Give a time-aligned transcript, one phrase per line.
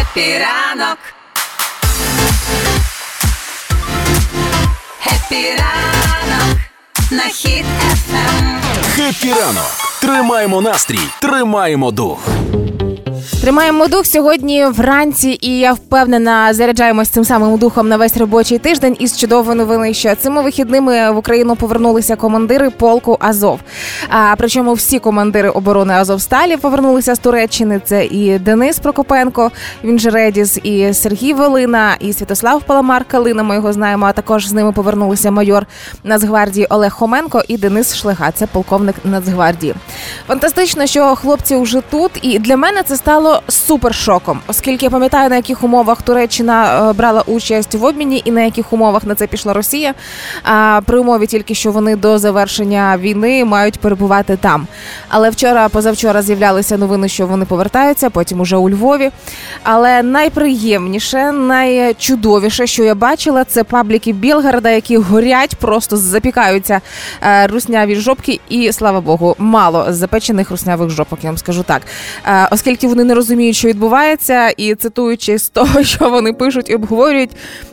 [0.00, 0.98] Хеппі ранок.
[5.00, 6.58] Хеппі ранок.
[7.10, 8.60] На хід FM.
[8.94, 9.70] Happy ранок!
[10.00, 12.18] Тримаємо настрій, тримаємо дух.
[13.40, 18.96] Тримаємо дух сьогодні вранці, і я впевнена, заряджаємось цим самим духом на весь робочий тиждень.
[18.98, 23.60] Із чудовою новиною, що цими вихідними в Україну повернулися командири полку Азов.
[24.08, 27.80] А причому всі командири оборони Азовсталі повернулися з Туреччини.
[27.84, 29.50] Це і Денис Прокопенко,
[29.84, 33.42] він же Редіс, і Сергій Волина, і Святослав Паламар Калина.
[33.42, 34.06] Ми його знаємо.
[34.06, 35.66] А також з ними повернулися майор
[36.04, 38.32] Нацгвардії Олег Хоменко і Денис Шлига.
[38.32, 39.74] Це полковник Нацгвардії.
[40.28, 45.30] Фантастично, що хлопці вже тут, і для мене це стало супер шоком, оскільки я пам'ятаю,
[45.30, 49.26] на яких умовах Туреччина е, брала участь в обміні і на яких умовах на це
[49.26, 49.94] пішла Росія.
[50.42, 54.66] А при умові тільки що вони до завершення війни мають перебувати там.
[55.08, 59.10] Але вчора, позавчора з'являлися новини, що вони повертаються, потім уже у Львові.
[59.62, 66.80] Але найприємніше, найчудовіше, що я бачила, це пабліки Білгорода, які горять, просто запікаються
[67.22, 71.18] е, русняві жопки, і слава Богу, мало запечених руснявих жопок.
[71.22, 71.82] Я вам скажу так,
[72.26, 76.74] Е, оскільки вони не розуміють, що відбувається, і цитуючи з того, що вони пишуть і
[76.74, 77.30] обговорюють,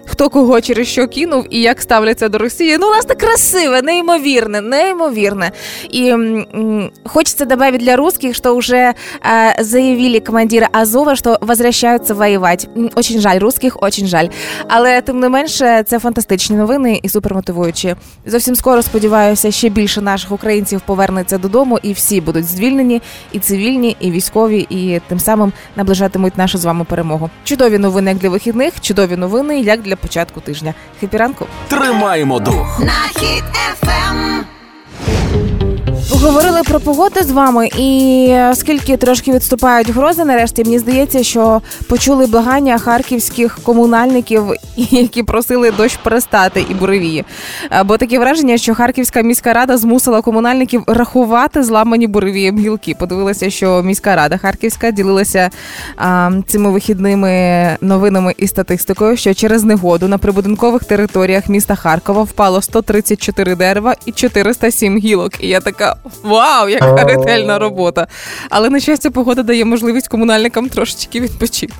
[0.07, 2.77] хто кого через що кинув і як ставляться до Росії.
[2.79, 5.51] Ну, так красиве, неймовірне, неймовірне.
[5.95, 12.67] М, хочется добавить для русских, что уже э, заявили командиры Азова, що возвращаются воевать.
[12.95, 14.27] Очень жаль, русских очень жаль.
[14.67, 17.95] Але тим не менше, це фантастичні новини і супермотивуючі.
[18.25, 23.97] Зовсім скоро сподіваюся, ще більше наших українців повернеться додому, і всі будуть звільнені, і цивільні,
[23.99, 27.29] і військові, і тим самим наближатимуть нашу з вами перемогу.
[27.43, 30.73] Чудові новини як для вихідних, чудові новини як для початку тижня.
[30.99, 31.45] Хепіранку.
[31.67, 32.79] Тримаємо дух.
[32.79, 34.45] На хід ефем.
[36.11, 42.27] Говорили про погоду з вами, і оскільки трошки відступають грози, нарешті мені здається, що почули
[42.27, 44.43] благання харківських комунальників,
[44.75, 47.25] які просили дощ перестати і буревії.
[47.71, 52.95] Е, Бо таке враження, що Харківська міська рада змусила комунальників рахувати зламані буревієм гілки.
[52.99, 55.49] Подивилася, що міська рада Харківська ділилася
[55.97, 62.61] а, цими вихідними новинами і статистикою, що через негоду на прибудинкових територіях міста Харкова впало
[62.61, 65.43] 134 дерева і 407 гілок.
[65.43, 68.07] І я така вау, яка ретельна робота.
[68.49, 71.73] Але на щастя, погода дає можливість комунальникам трошечки відпочити.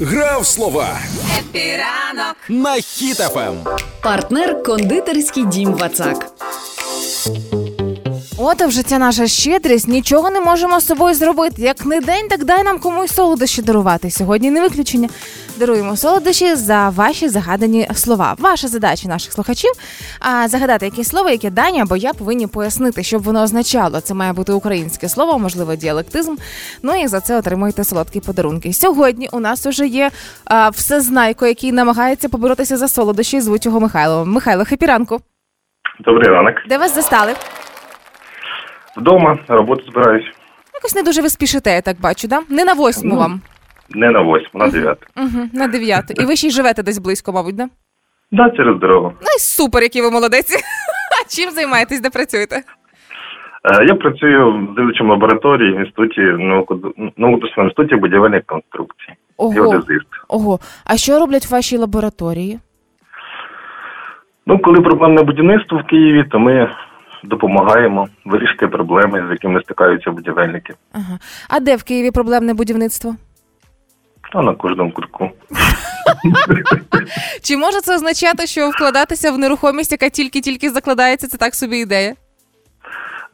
[0.00, 0.98] Гра в слова
[1.34, 2.36] Happy ранок.
[2.48, 2.82] на Ем.
[2.82, 3.54] Hit FM.
[4.02, 6.26] Партнер кондитерський дім Вацак.
[8.38, 11.62] От і вже ця наша щедрість, нічого не можемо з собою зробити.
[11.62, 14.10] Як не день, так дай нам комусь солодощі дарувати.
[14.10, 15.08] Сьогодні не виключення.
[15.56, 18.34] Даруємо солодощі за ваші загадані слова.
[18.38, 19.70] Ваша задача наших слухачів
[20.46, 24.00] загадати якесь слово, яке Даня або я повинні пояснити, щоб воно означало.
[24.00, 26.34] Це має бути українське слово, можливо, діалектизм.
[26.82, 28.72] Ну і за це отримуєте солодкі подарунки.
[28.72, 30.10] Сьогодні у нас уже є
[30.44, 33.40] а, всезнайко, який намагається поборотися за солодощі.
[33.40, 34.24] Звуть його Михайло.
[34.24, 35.20] Михайло, хепі ранку.
[36.00, 36.54] Добрий ранок.
[36.68, 37.32] Де вас застали?
[38.96, 40.26] Вдома, на роботу збираюсь.
[40.74, 42.40] Якось не дуже ви спішите, я так бачу, да?
[42.48, 43.20] Не на восьму Ну.
[43.20, 43.40] вам.
[43.94, 45.06] Не на восьму, на дев'яту.
[45.16, 46.14] Угу, на дев'яту.
[46.22, 47.68] І ви ще й живете десь близько, мабуть, да?
[48.32, 49.12] Да, через дорогу.
[49.20, 50.56] Ну і супер, який ви молодець.
[51.24, 52.56] А чим займаєтесь, де працюєте?
[53.64, 56.20] Е, Я працюю в дивлячому лабораторії в інституті
[57.18, 59.12] науко- інституті будівельних конструкцій.
[59.36, 59.50] Ого.
[59.52, 60.06] Геодезист.
[60.28, 60.58] Ого.
[60.84, 62.58] А що роблять в вашій лабораторії?
[64.46, 66.70] Ну, коли проблемне будівництво в Києві, то ми
[67.24, 70.74] допомагаємо вирішити проблеми, з якими стикаються будівельники.
[70.92, 71.18] Ага.
[71.48, 73.14] А де в Києві проблемне будівництво?
[74.34, 75.30] А на кожному кутку.
[77.42, 82.14] Чи може це означати, що вкладатися в нерухомість, яка тільки-тільки закладається, це так собі ідея?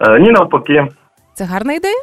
[0.01, 0.89] Е, Ні, навпаки.
[1.35, 2.03] Це гарна ідея?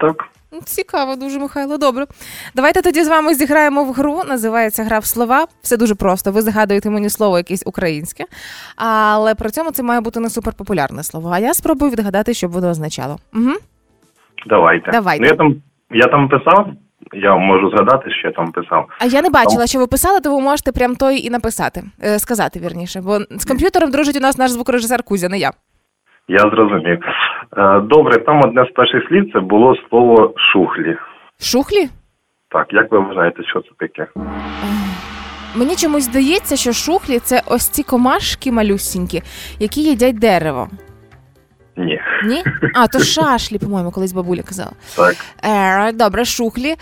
[0.00, 0.24] Так.
[0.64, 1.78] Цікаво, дуже Михайло.
[1.78, 2.06] Добре.
[2.54, 4.22] Давайте тоді з вами зіграємо в гру.
[4.28, 5.46] Називається гра в слова.
[5.62, 6.32] Все дуже просто.
[6.32, 8.24] Ви загадуєте мені слово якесь українське,
[8.76, 11.30] але при цьому це має бути не суперпопулярне слово.
[11.32, 13.18] А я спробую відгадати, що б воно означало.
[13.34, 13.52] Угу.
[14.46, 14.90] Давайте.
[14.90, 15.22] Давайте.
[15.24, 16.68] Ну, я там, я там писав,
[17.12, 18.86] я можу згадати, що я там писав.
[19.00, 22.18] А я не бачила, що ви писали, то ви можете прям той і написати, е,
[22.18, 23.00] сказати вірніше.
[23.00, 25.50] Бо з комп'ютером дружить у нас наш звукорежисер Кузя, не я.
[26.28, 26.98] Я зрозумів.
[27.56, 30.96] Е, Добре, там одне з перших слів це було слово шухлі.
[31.40, 31.88] Шухлі?
[32.48, 34.06] Так, як ви вважаєте, що це таке?
[35.56, 39.22] Мені чомусь здається, що шухлі це ось ці комашки малюсінькі,
[39.58, 40.68] які їдять дерево.
[41.80, 42.00] Ні.
[42.24, 42.44] Ні?
[42.74, 44.72] А, то шашлі, по-моєму, колись бабуля казала.
[44.96, 45.16] Так.
[45.44, 46.74] Е, добре, шухлі.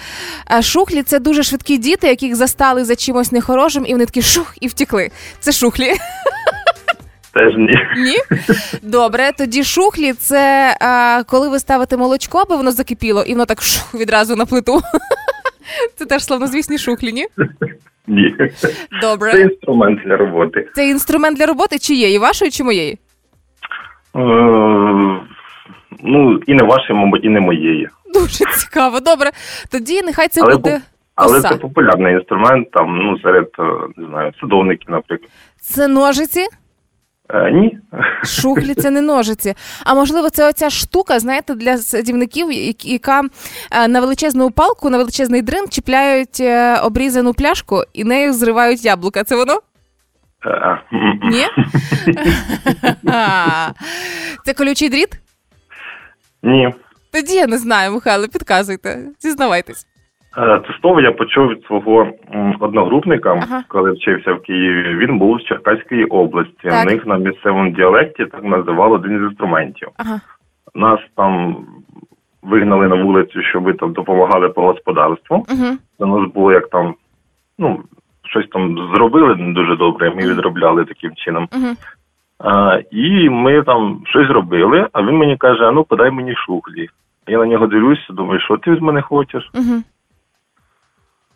[0.52, 4.54] Е, шухлі це дуже швидкі діти, яких застали за чимось нехорошим, і вони такі шух
[4.60, 5.10] і втекли.
[5.40, 5.92] Це шухлі.
[7.32, 7.74] Теж ні.
[7.96, 8.16] Ні?
[8.82, 13.62] Добре, тоді шухлі це а, коли ви ставите молочко, аби воно закипіло, і воно так
[13.62, 14.80] шух, відразу на плиту.
[15.96, 17.26] Це теж славнозвісні шухлі, ні?
[18.06, 18.34] Ні.
[18.56, 19.40] Це Добре.
[19.40, 20.68] інструмент для роботи.
[20.74, 22.18] Це інструмент для роботи чиєї?
[22.18, 22.98] Вашої чи моєї?
[24.18, 25.20] Е,
[26.02, 27.88] ну, і не вашої, мабуть, і не моєї.
[28.14, 29.00] Дуже цікаво.
[29.00, 29.30] Добре.
[29.70, 30.80] Тоді нехай це Але буде
[31.14, 31.48] Але коса.
[31.48, 33.62] це популярний інструмент, там, ну, серед, е,
[33.96, 35.30] не знаю, садовників, наприклад.
[35.60, 36.46] Це ножиці?
[37.30, 37.78] Е, ні.
[38.24, 39.54] Шухлі це не ножиці.
[39.84, 42.48] А можливо, це оця штука, знаєте, для садівників,
[42.84, 43.22] яка
[43.70, 46.42] е, на величезну палку, на величезний дрин чіпляють
[46.82, 49.24] обрізану пляшку і нею зривають яблука.
[49.24, 49.60] Це воно?
[51.22, 51.44] Ні?
[54.44, 55.08] Це колючий дріт?
[56.42, 56.74] Ні.
[57.12, 59.86] Тоді я не знаю, Михайло, підказуйте, зізнавайтесь.
[60.38, 62.06] Е, Це слово я почув від свого
[62.60, 63.62] одногрупника, Ага.
[63.68, 64.96] коли вчився в Києві.
[64.96, 66.52] Він був з Черкаської області.
[66.62, 66.86] Так.
[66.86, 69.88] У них на місцевому діалекті так називали один з інструментів.
[69.96, 70.20] Ага.
[70.74, 71.56] Нас там
[72.42, 75.36] вигнали на вулицю, щоб ми там допомагали по господарству.
[75.36, 75.76] Угу.
[75.98, 76.94] У нас було як там,
[77.58, 77.82] ну,
[78.28, 81.48] щось там зробили не дуже добре, ми відробляли таким чином.
[81.52, 81.66] Угу.
[82.38, 86.88] А, і ми там щось зробили, а він мені каже: а ну подай мені шухлі.
[87.26, 89.50] Я на нього дивлюся, думаю, що ти з мене хочеш?
[89.54, 89.82] Угу.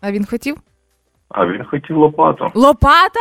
[0.00, 0.56] А він хотів?
[1.28, 2.50] А він хотів лопату.
[2.54, 3.20] Лопата?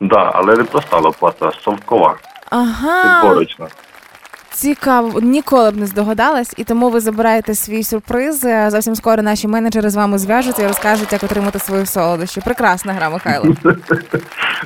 [0.00, 2.16] Да, але не проста лопата, а совкова,
[2.50, 3.20] Ага.
[3.22, 3.66] підборочна.
[4.56, 8.44] Цікаво, ніколи б не здогадалась, і тому ви забираєте свій сюрприз.
[8.44, 12.40] Е, Зовсім скоро наші менеджери з вами зв'яжуться і розкажуть, як отримати свої солодощі.
[12.40, 13.46] Прекрасна гра, Михайло.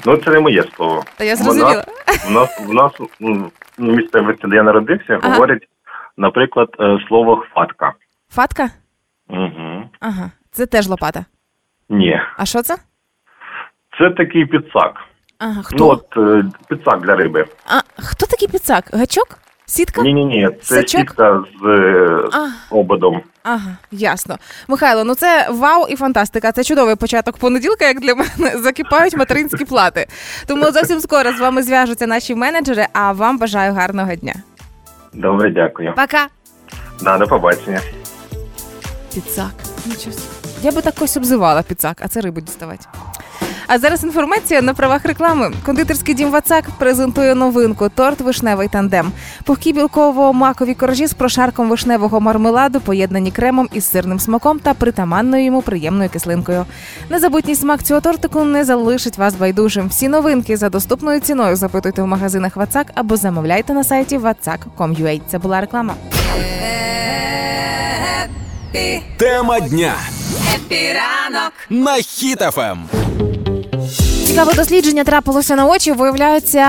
[0.06, 1.04] Ну, це не моє слово.
[1.16, 1.84] Та я зрозуміла.
[2.28, 5.62] в нас, в нас ну, в місцевості, де я народився, говорять,
[6.16, 7.92] наприклад, е, слово хватка.
[8.32, 8.70] Фатка?
[9.28, 9.88] Угу.
[10.00, 10.30] Ага.
[10.50, 11.24] Це теж лопата.
[11.88, 12.20] Ні.
[12.36, 12.76] А що це?
[13.98, 14.94] Це такий підсак.
[15.38, 15.76] Ага, хто?
[15.78, 17.46] Ну, от е, підсак для риби.
[17.66, 18.84] А хто такий піцак?
[18.92, 19.38] Гачок?
[19.70, 20.02] Сітка?
[20.02, 21.00] Ні, ні, ні, це Сачок?
[21.00, 22.48] сітка з е, А.
[22.74, 23.20] ободом.
[23.42, 24.38] Ага, ясно.
[24.68, 26.52] Михайло, ну це вау і фантастика.
[26.52, 30.06] Це чудовий початок понеділка, як для мене закипають материнські плати.
[30.46, 34.34] Тому зовсім скоро з вами зв'яжуться наші менеджери, а вам бажаю гарного дня.
[35.12, 35.94] Добре, дякую.
[35.96, 36.26] Пока!
[37.02, 37.80] Да, до побачення.
[39.14, 39.50] Піцак.
[39.86, 40.16] Нічого.
[40.62, 42.86] Я би так ось обзивала піцак, а це рибу діставати.
[43.66, 45.52] А зараз інформація на правах реклами.
[45.66, 49.12] Кондитерський дім Вацак презентує новинку торт вишневий тандем.
[49.44, 55.62] Пухкі білково-макові коржі з прошарком вишневого мармеладу, поєднані кремом із сирним смаком та притаманною йому
[55.62, 56.66] приємною кислинкою.
[57.10, 59.88] Незабутній смак цього тортику не залишить вас байдужим.
[59.88, 65.20] Всі новинки за доступною ціною запитуйте в магазинах Вацак або замовляйте на сайті vatsak.com.ua.
[65.28, 65.94] Це була реклама.
[69.16, 69.94] Тема дня
[70.54, 71.52] епіранок.
[71.70, 71.96] на
[72.56, 73.09] Ем.
[74.30, 75.92] Цікаве дослідження трапилося на очі.
[75.92, 76.64] Виявляється,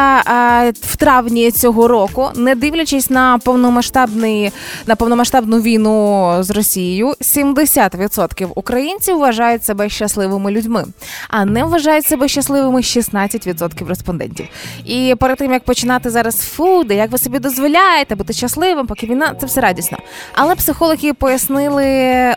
[0.81, 4.51] в травні цього року, не дивлячись на повномасштабний
[4.87, 10.85] на повномасштабну війну з Росією, 70% українців вважають себе щасливими людьми,
[11.29, 14.45] а не вважають себе щасливими 16% респондентів.
[14.85, 19.07] І перед тим як починати зараз фу, де як ви собі дозволяєте бути щасливим, поки
[19.07, 19.97] війна це все радісно.
[20.33, 21.85] Але психологи пояснили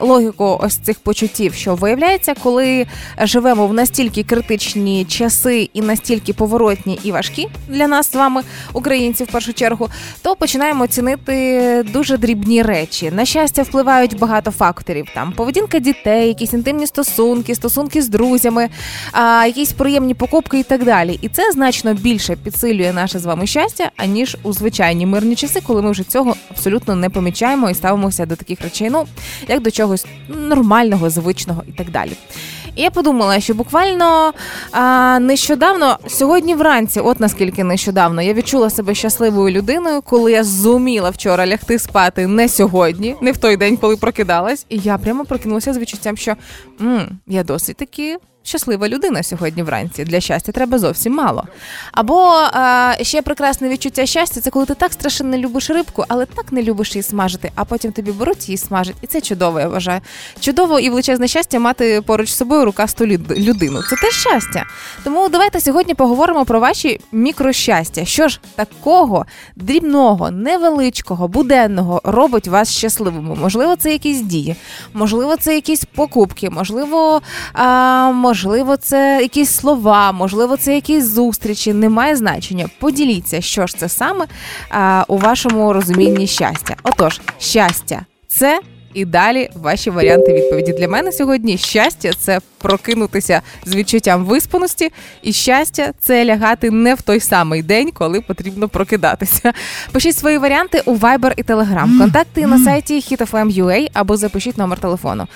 [0.00, 2.87] логіку ось цих почуттів, що виявляється, коли
[3.23, 9.26] живемо в настільки критичні часи і настільки поворотні і важкі для нас з вами, українців,
[9.26, 9.88] в першу чергу,
[10.22, 13.11] то починаємо цінити дуже дрібні речі.
[13.11, 15.06] На щастя, впливають багато факторів.
[15.14, 18.69] Там поведінка дітей, якісь інтимні стосунки, стосунки з друзями,
[19.46, 21.19] якісь приємні покупки і так далі.
[21.22, 25.82] І це значно більше підсилює наше з вами щастя, аніж у звичайні мирні часи, коли
[25.82, 29.06] ми вже цього абсолютно не помічаємо і ставимося до таких речей, ну
[29.48, 32.12] як до чогось нормального, звичного і так далі.
[32.76, 34.32] І я подумала, що буквально
[34.72, 41.10] а, нещодавно, сьогодні вранці, от наскільки нещодавно, я відчула себе щасливою людиною, коли я зуміла
[41.10, 45.72] вчора лягти спати не сьогодні, не в той день, коли прокидалась, і я прямо прокинулася
[45.72, 46.34] з відчуттям, що
[46.81, 48.16] м, я досить таки.
[48.46, 50.05] Щаслива людина сьогодні вранці.
[50.05, 51.44] Для щастя треба зовсім мало.
[51.93, 56.53] Або а, ще прекрасне відчуття щастя це коли ти так страшенно любиш рибку, але так
[56.53, 58.96] не любиш її смажити, а потім тобі беруть її смажать.
[59.03, 60.01] І це чудово, я вважаю.
[60.41, 63.82] Чудово і величезне щастя мати поруч з собою рукасту людину.
[63.91, 64.65] Це теж щастя.
[65.05, 68.05] Тому давайте сьогодні поговоримо про ваші мікрощастя.
[68.05, 73.34] Що ж такого дрібного, невеличкого, буденного робить вас щасливими?
[73.34, 74.56] Можливо, це якісь дії,
[74.94, 77.22] можливо, це якісь покупки, можливо,
[77.53, 78.33] а, можливо,
[78.81, 81.72] це якісь слова, можливо, це якісь зустрічі.
[81.72, 82.69] Немає значення.
[82.81, 84.26] Поділіться, що ж це саме
[85.08, 86.76] у вашому розумінні щастя.
[86.82, 88.60] Отож, щастя це
[88.94, 91.58] І далі ваші варіанти відповіді для мене сьогодні.
[91.58, 94.91] Щастя це прокинутися з відчуттям виспаності,
[95.22, 99.53] і щастя це лягати не в той самий день, коли потрібно прокидатися.
[99.93, 101.98] Пишіть свої варіанти у Viber і Telegram.
[101.98, 105.27] Контакти на сайті hitfm.ua або запишіть номер телефону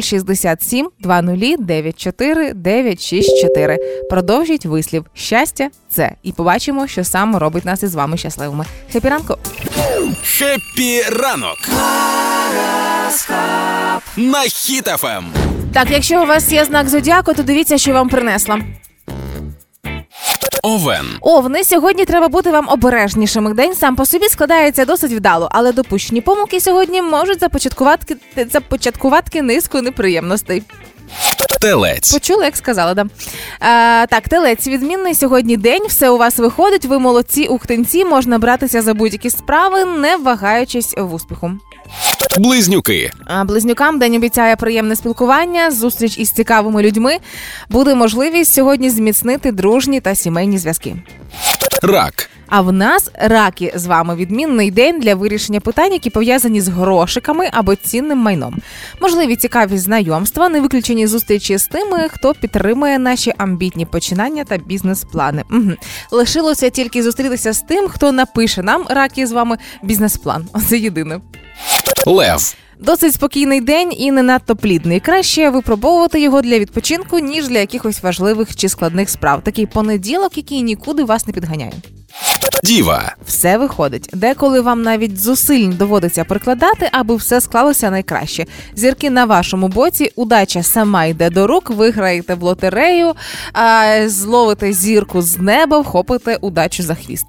[0.00, 3.78] 067 20 94 964.
[4.10, 8.64] Продовжіть вислів щастя це і побачимо, що саме робить нас із вами щасливими.
[8.92, 9.36] Happy ранку!
[10.22, 11.58] Happy ранок.
[14.16, 14.48] На Ем.
[14.48, 15.24] Hit FM.
[15.74, 18.58] Так, якщо у вас є знак зодіаку, то дивіться, що я вам принесла.
[20.62, 21.06] Овен.
[21.20, 23.54] Овни, сьогодні треба бути вам обережнішими.
[23.54, 28.16] День сам по собі складається досить вдало, але допущені помилки сьогодні можуть започаткувати,
[28.52, 30.62] започаткувати низку неприємностей.
[31.60, 32.12] Телець.
[32.12, 33.06] Почули, як сказала, да.
[33.60, 38.82] А, так, телець, відмінний сьогодні день, все у вас виходить, ви молодці, ухтенці, можна братися
[38.82, 41.50] за будь-які справи, не вагаючись в успіху.
[42.38, 43.10] Близнюки.
[43.24, 47.18] А, Близнюкам день обіцяє приємне спілкування, зустріч із цікавими людьми.
[47.70, 50.96] Буде можливість сьогодні зміцнити дружні та сімейні зв'язки.
[51.82, 52.28] Рак.
[52.54, 57.48] А в нас раки з вами відмінний день для вирішення питань, які пов'язані з грошиками
[57.52, 58.58] або цінним майном.
[59.00, 65.42] Можливі цікаві знайомства, не виключені зустрічі з тими, хто підтримує наші амбітні починання та бізнес-плани.
[65.50, 65.70] Угу.
[66.10, 70.48] Лишилося тільки зустрітися з тим, хто напише нам раки з вами бізнес-план.
[70.68, 71.20] Це єдине.
[72.06, 72.54] Лев.
[72.78, 75.00] Досить спокійний день і не надто плідний.
[75.00, 79.42] Краще випробовувати його для відпочинку, ніж для якихось важливих чи складних справ.
[79.44, 81.72] Такий понеділок, який нікуди вас не підганяє.
[82.64, 83.14] Діва.
[83.26, 84.10] Все виходить.
[84.12, 88.46] Деколи вам навіть зусиль доводиться прикладати, аби все склалося найкраще.
[88.74, 93.12] Зірки на вашому боці, удача сама йде до рук, виграєте в лотерею,
[93.52, 97.26] а зловите зірку з неба, вхопите удачу за хвіст.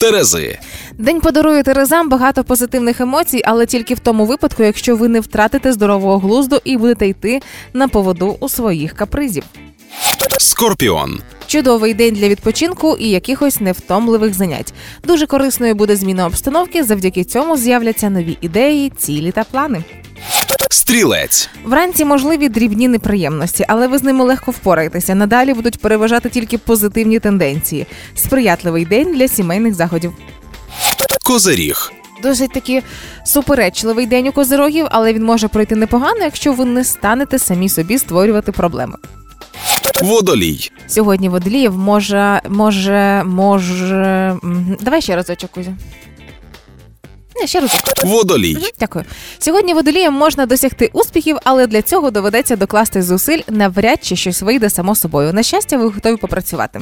[0.00, 0.58] Терези.
[0.98, 5.72] День подарує Терезам багато позитивних емоцій, але тільки в тому випадку, якщо ви не втратите
[5.72, 7.40] здорового глузду і будете йти
[7.72, 9.44] на поводу у своїх капризів.
[10.38, 11.20] Скорпіон.
[11.46, 14.74] Чудовий день для відпочинку і якихось невтомливих занять.
[15.04, 16.84] Дуже корисною буде зміна обстановки.
[16.84, 19.84] Завдяки цьому з'являться нові ідеї, цілі та плани.
[20.70, 21.48] Стрілець.
[21.64, 25.14] Вранці можливі дрібні неприємності, але ви з ними легко впораєтеся.
[25.14, 27.86] Надалі будуть переважати тільки позитивні тенденції.
[28.14, 30.12] Сприятливий день для сімейних заходів.
[31.24, 31.92] Козиріг.
[32.22, 32.82] Досить таки
[33.24, 37.98] суперечливий день у козирогів, але він може пройти непогано, якщо ви не станете самі собі
[37.98, 38.96] створювати проблеми.
[40.02, 40.70] Водолій.
[40.86, 44.36] Сьогодні водоліїв може, може, може.
[44.80, 45.74] Давай ще разочок, Кузя.
[47.40, 47.70] Не, ще раз
[48.04, 48.56] Водолій.
[48.80, 49.04] Дякую.
[49.38, 54.70] Сьогодні водолієм можна досягти успіхів, але для цього доведеться докласти зусиль, навряд чи щось вийде
[54.70, 55.32] само собою.
[55.32, 56.80] На щастя, ви готові попрацювати.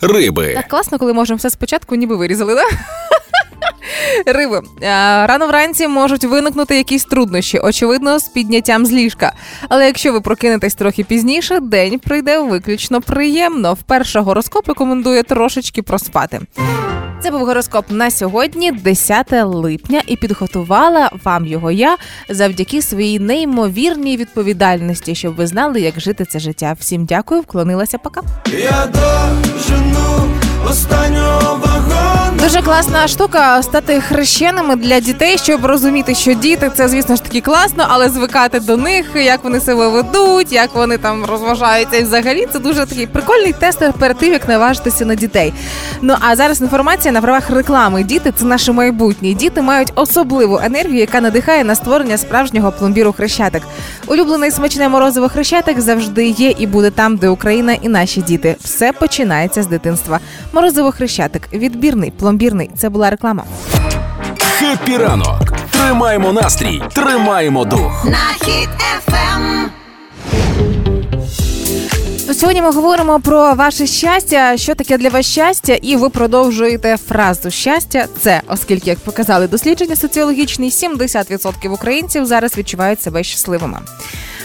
[0.00, 0.54] Риби.
[0.54, 2.64] Так класно, коли можемо все спочатку, ніби вирізали, да?
[4.26, 4.62] Риби.
[5.26, 9.32] Рано вранці можуть виникнути якісь труднощі, очевидно, з підняттям з ліжка.
[9.68, 13.74] Але якщо ви прокинетесь трохи пізніше, день прийде виключно приємно.
[13.74, 16.40] Вперше гороскоп рекомендує трошечки проспати.
[17.22, 21.96] Це був гороскоп на сьогодні, 10 липня, і підготувала вам його я
[22.28, 26.76] завдяки своїй неймовірній відповідальності, щоб ви знали, як жити це життя.
[26.80, 27.98] Всім дякую, вклонилася.
[27.98, 28.20] Пока.
[28.46, 30.30] Я дожену
[30.70, 31.69] останнього.
[32.42, 37.40] Дуже класна штука стати хрещеними для дітей, щоб розуміти, що діти це, звісно ж таки
[37.40, 41.96] класно, але звикати до них, як вони себе ведуть, як вони там розважаються.
[41.96, 45.52] І взагалі це дуже такий прикольний тест перед тим, як наважитися на дітей.
[46.02, 48.02] Ну а зараз інформація на правах реклами.
[48.04, 49.32] Діти це наше майбутнє.
[49.34, 53.62] Діти мають особливу енергію, яка надихає на створення справжнього пломбіру хрещатик.
[54.06, 58.56] Улюблений смачне морозиво хрещатик завжди є і буде там, де Україна і наші діти.
[58.60, 60.20] Все починається з дитинства.
[60.52, 62.70] Морозиво хрещатик, відбірний, пломбірний.
[62.78, 63.44] Це була реклама.
[64.38, 65.52] Хеппі ранок.
[65.70, 68.04] Тримаємо настрій, тримаємо дух.
[68.04, 69.70] на хід ефем.
[72.34, 74.56] Сьогодні ми говоримо про ваше щастя.
[74.56, 75.74] Що таке для вас щастя?
[75.82, 78.06] І ви продовжуєте фразу щастя.
[78.20, 83.78] Це, оскільки, як показали дослідження соціологічні, 70% українців зараз відчувають себе щасливими.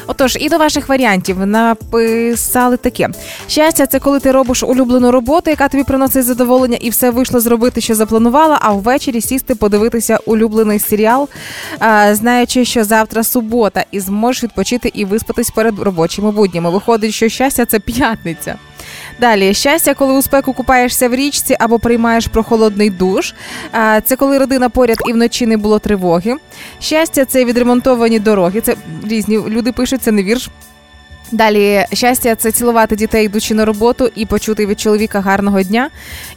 [0.07, 3.09] Отож, і до ваших варіантів написали таке:
[3.47, 7.81] щастя, це коли ти робиш улюблену роботу, яка тобі приносить задоволення, і все вийшло зробити,
[7.81, 11.29] що запланувала, а ввечері сісти, подивитися улюблений серіал,
[12.11, 16.69] знаючи, що завтра субота, і зможеш відпочити і виспатись перед робочими буднями.
[16.69, 18.55] Виходить, що щастя це п'ятниця.
[19.19, 23.33] Далі щастя, коли у спеку купаєшся в річці або приймаєш прохолодний душ.
[24.03, 26.35] Це коли родина поряд і вночі не було тривоги.
[26.79, 28.61] Щастя, це відремонтовані дороги.
[28.61, 30.49] Це різні люди пишуть, це не вірш.
[31.31, 35.89] Далі щастя це цілувати дітей, йдучи на роботу, і почути від чоловіка гарного дня,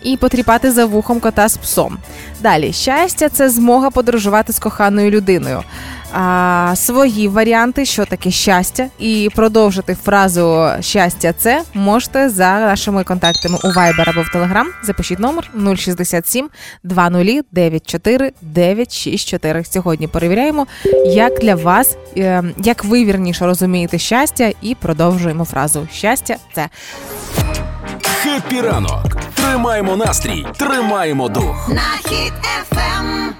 [0.02, 1.98] і потріпати за вухом кота з псом.
[2.40, 5.62] Далі щастя це змога подорожувати з коханою людиною.
[6.12, 13.58] А, свої варіанти, що таке щастя, і продовжити фразу щастя це можете за нашими контактами
[13.64, 14.64] у Viber або в Telegram.
[14.84, 16.48] Запишіть номер 067
[16.84, 19.64] 20 94 964.
[19.64, 20.66] Сьогодні перевіряємо,
[21.06, 26.68] як для вас, е, як ви вірніше розумієте щастя, і продовжуємо фразу щастя це.
[28.02, 29.16] Хеппі ранок.
[29.34, 31.68] Тримаємо настрій, тримаємо дух.
[31.68, 33.34] На хід ефем.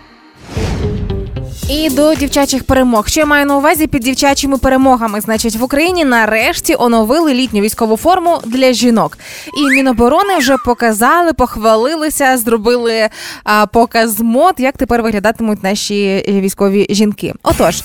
[1.69, 3.09] І до дівчачих перемог.
[3.09, 5.21] Що я маю на увазі під дівчачими перемогами?
[5.21, 9.19] Значить, в Україні нарешті оновили літню військову форму для жінок.
[9.57, 13.09] І Міноборони вже показали, похвалилися, зробили
[13.45, 17.35] а, показ мод, як тепер виглядатимуть наші військові жінки.
[17.43, 17.83] Отож,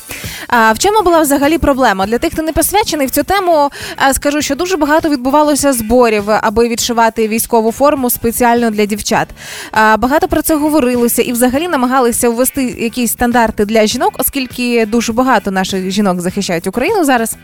[0.48, 2.06] а, в чому була взагалі проблема?
[2.06, 6.24] Для тих, хто не посвячений в цю тему, а, скажу, що дуже багато відбувалося зборів,
[6.42, 9.28] аби відшивати військову форму спеціально для дівчат.
[9.72, 15.14] А, багато про це говорилося і взагалі намагалися ввести якісь стандарти для жінок, оскільки дуже
[15.14, 17.36] багато наших жінок захищають Україну зараз.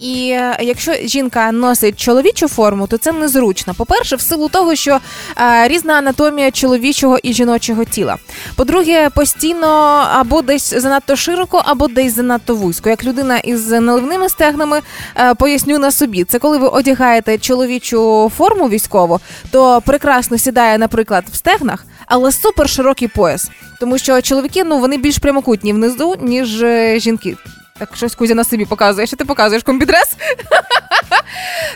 [0.00, 3.74] І е, якщо жінка носить чоловічу форму, то це незручно.
[3.74, 4.98] По-перше, в силу того, що
[5.40, 8.16] е, різна анатомія чоловічого і жіночого тіла.
[8.56, 9.66] По-друге, постійно
[10.12, 12.88] або десь занадто широко, або десь занадто вузько.
[12.88, 14.80] Як людина із наливними стегнами,
[15.16, 19.20] е, поясню на собі, це коли ви одягаєте чоловічу форму військову,
[19.50, 23.50] то прекрасно сідає, наприклад, в стегнах, але супер широкий пояс.
[23.80, 27.36] Тому що чоловіки ну вони більш прямокутні внизу, ніж е, жінки.
[27.78, 29.06] Так щось Кузя на собі показує.
[29.06, 30.16] Що ти показуєш комбідрес?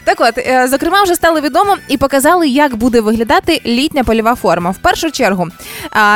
[0.05, 4.71] Так от, е, зокрема, вже стало відомо і показали, як буде виглядати літня польова форма.
[4.71, 5.49] В першу чергу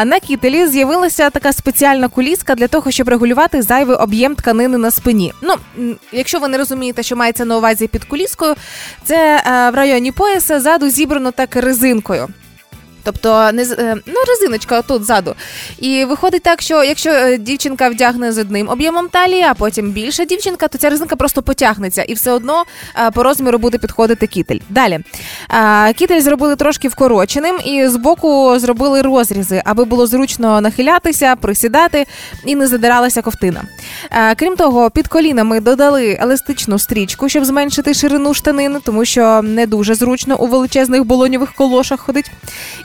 [0.04, 5.32] на кітелі з'явилася така спеціальна куліска для того, щоб регулювати зайвий об'єм тканини на спині.
[5.42, 5.54] Ну,
[6.12, 8.54] якщо ви не розумієте, що мається на увазі під куліскою,
[9.04, 12.28] це е, в районі пояса ззаду зібрано так резинкою.
[13.12, 15.34] Тобто не е, ну, резиночка тут ззаду.
[15.78, 20.24] І виходить так, що якщо е, дівчинка вдягне з одним об'ємом талії, а потім більша
[20.24, 22.64] дівчинка, то ця резинка просто потягнеться, і все одно
[23.06, 24.58] е, по розміру буде підходити кітель.
[24.68, 25.00] Далі
[25.96, 32.06] кітель зробили трошки вкороченим, і збоку зробили розрізи, аби було зручно нахилятися, присідати
[32.44, 33.62] і не задиралася ковтина.
[34.36, 39.94] Крім того, під колінами додали еластичну стрічку, щоб зменшити ширину штанин, тому що не дуже
[39.94, 42.30] зручно у величезних болоньових колошах ходить.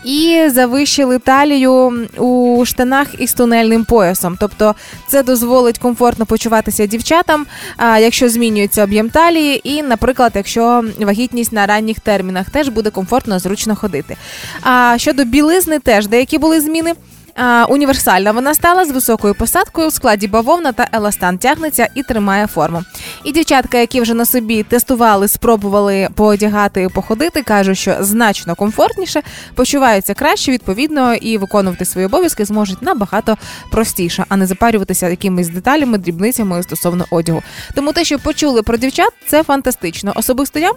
[0.05, 0.12] І
[0.47, 4.37] завищили талію у штанах із тунельним поясом.
[4.39, 4.75] Тобто
[5.07, 7.45] це дозволить комфортно почуватися дівчатам,
[7.79, 13.75] якщо змінюється об'єм талії, і, наприклад, якщо вагітність на ранніх термінах теж буде комфортно зручно
[13.75, 14.17] ходити.
[14.61, 16.93] А щодо білизни, теж деякі були зміни.
[17.35, 22.47] А, універсальна вона стала з високою посадкою в складі бавовна та еластан тягнеться і тримає
[22.47, 22.83] форму.
[23.23, 29.21] І дівчатка, які вже на собі тестували, спробували поодягати і походити, кажуть, що значно комфортніше,
[29.55, 33.37] почуваються краще, відповідно, і виконувати свої обов'язки зможуть набагато
[33.71, 37.43] простіше, а не запарюватися якимись деталями, дрібницями стосовно одягу.
[37.75, 40.13] Тому те, що почули про дівчат, це фантастично.
[40.15, 40.71] Особисто я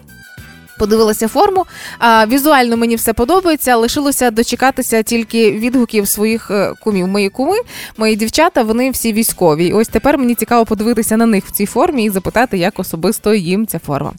[0.79, 1.67] Подивилася форму.
[1.99, 3.77] А, візуально мені все подобається.
[3.77, 7.07] Лишилося дочекатися тільки відгуків своїх е, кумів.
[7.09, 7.57] Мої куми,
[7.97, 9.67] мої дівчата, вони всі військові.
[9.67, 13.35] І ось тепер мені цікаво подивитися на них в цій формі і запитати, як особисто
[13.35, 14.13] їм ця форма.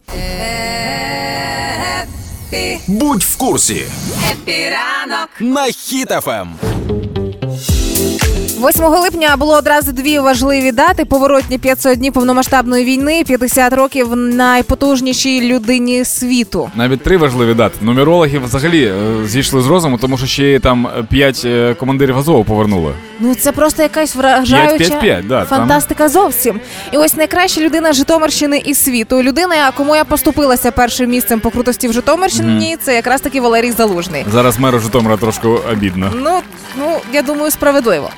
[2.88, 3.86] Будь в курсі
[4.32, 5.30] Хеппі ранок.
[5.40, 5.68] на
[6.28, 6.56] Ем.
[8.58, 8.68] Хіт-ФМ.
[8.68, 15.42] 8 липня було одразу дві важливі дати: поворотні 500 днів повномасштабної війни, 50 років найпотужнішій
[15.42, 16.70] людині світу.
[16.76, 17.76] Навіть три важливі дати.
[17.82, 22.94] Нумерологи взагалі е, зійшли з розуму, тому що ще там п'ять е, командирів Азову повернули.
[23.20, 25.60] Ну це просто якась вражаюча 5-5-5, да, там.
[25.60, 26.60] фантастика зовсім.
[26.92, 29.24] І ось найкраща людина Житомирщини і світу.
[29.24, 34.26] Людина, кому я поступилася першим місцем по крутості в Житомирщині, це якраз таки Валерій Залужний.
[34.32, 36.12] Зараз меру Житомира трошки обідно.
[36.16, 36.40] Ну,
[36.78, 38.10] ну я думаю, справедливо.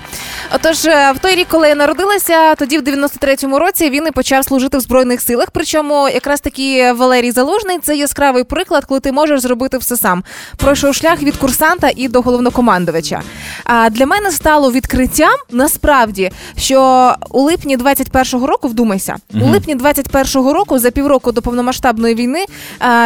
[0.55, 4.43] Отож, е, в той рік, коли я народилася, тоді в 93-му році він і почав
[4.45, 5.47] служити в збройних силах.
[5.51, 10.23] Причому якраз таки Валерій Залужний це яскравий приклад, коли ти можеш зробити все сам.
[10.57, 13.21] Пройшов шлях від курсанта і до головнокомандувача.
[13.63, 20.53] А для мене стало відкриттям насправді, що у липні 21-го року, вдумайся, у липні 21-го
[20.53, 22.45] року, за півроку до повномасштабної війни,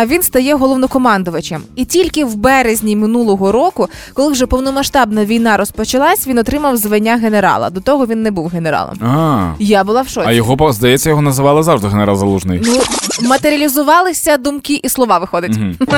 [0.05, 1.63] він стає головнокомандувачем.
[1.75, 7.69] І тільки в березні минулого року, коли вже повномасштабна війна розпочалась, він отримав звання генерала.
[7.69, 8.95] До того він не був генералом.
[9.01, 10.27] А, Я була в шоці.
[10.29, 12.61] а його, здається, його називали завжди генерал Залужний.
[12.65, 12.81] Ну,
[13.27, 15.57] матеріалізувалися думки і слова виходить.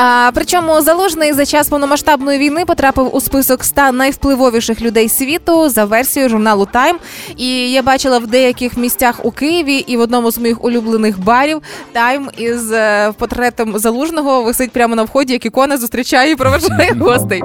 [0.00, 5.84] А, причому залужний за час повномасштабної війни потрапив у список 100 найвпливовіших людей світу за
[5.84, 6.94] версією журналу Time.
[7.36, 11.60] І я бачила в деяких місцях у Києві і в одному з моїх улюблених барів
[11.94, 17.42] Time із е, портретом залужного висить прямо на вході, як ікона зустрічає і проведжає гостей.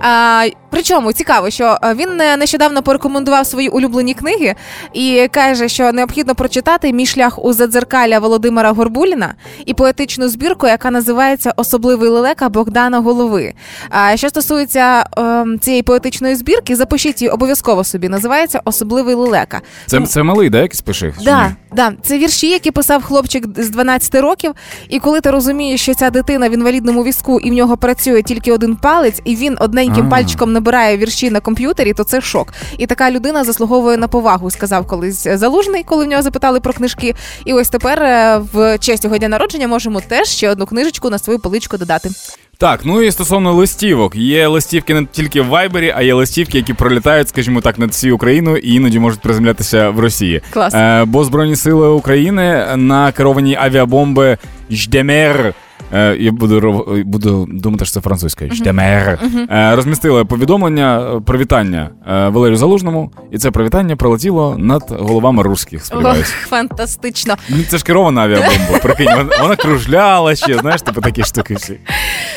[0.00, 4.54] А, причому цікаво, що е, він е, нещодавно порекомендував свої улюблені книги
[4.92, 9.34] і каже, що необхідно прочитати мій шлях у задзеркалля Володимира Горбуліна
[9.66, 13.52] і поетичну збірку, яка називається Особливий лелека Богдана Голови.
[13.90, 18.08] А що стосується ем, цієї поетичної збірки, запишіть її обов'язково собі.
[18.08, 19.60] Називається Особливий лелека.
[19.86, 21.14] Це, це малий, да, якийсь пише?
[21.24, 24.52] Да, да, це вірші, які писав хлопчик з 12 років.
[24.88, 28.52] І коли ти розумієш, що ця дитина в інвалідному візку і в нього працює тільки
[28.52, 32.52] один палець, і він одненьким пальчиком набирає вірші на комп'ютері, то це шок.
[32.78, 37.14] І така людина заслуговує на повагу, сказав колись залужний, коли в нього запитали про книжки.
[37.44, 41.18] І ось тепер е, в честь його дня народження можемо теж ще одну книжечку на
[41.18, 42.10] свою поличку додати.
[42.58, 46.74] Так, ну і стосовно листівок, є листівки не тільки в Вайбері, а є листівки, які
[46.74, 50.42] пролітають, скажімо так, над всією Україною і іноді можуть приземлятися в Росії.
[50.50, 50.74] Клас.
[50.74, 54.38] Е, бо Збройні сили України на керовані авіабомби
[54.70, 55.54] Ждемер.
[55.92, 58.44] Е, Я буду ров- буду думати, що це французька.
[58.52, 59.18] Ждемер.
[59.50, 65.80] Е, Розмістили повідомлення, е, привітання е, Валерію Залужному, і це привітання прилетіло над головами русських.
[65.80, 66.30] Ох, Сподіваюсь.
[66.30, 67.34] фантастично.
[67.48, 68.78] Ну, Це ж керована авіабомба.
[68.82, 69.08] Прикинь,
[69.40, 71.78] вона, кружляла ще, знаєш, типу такі штуки всі.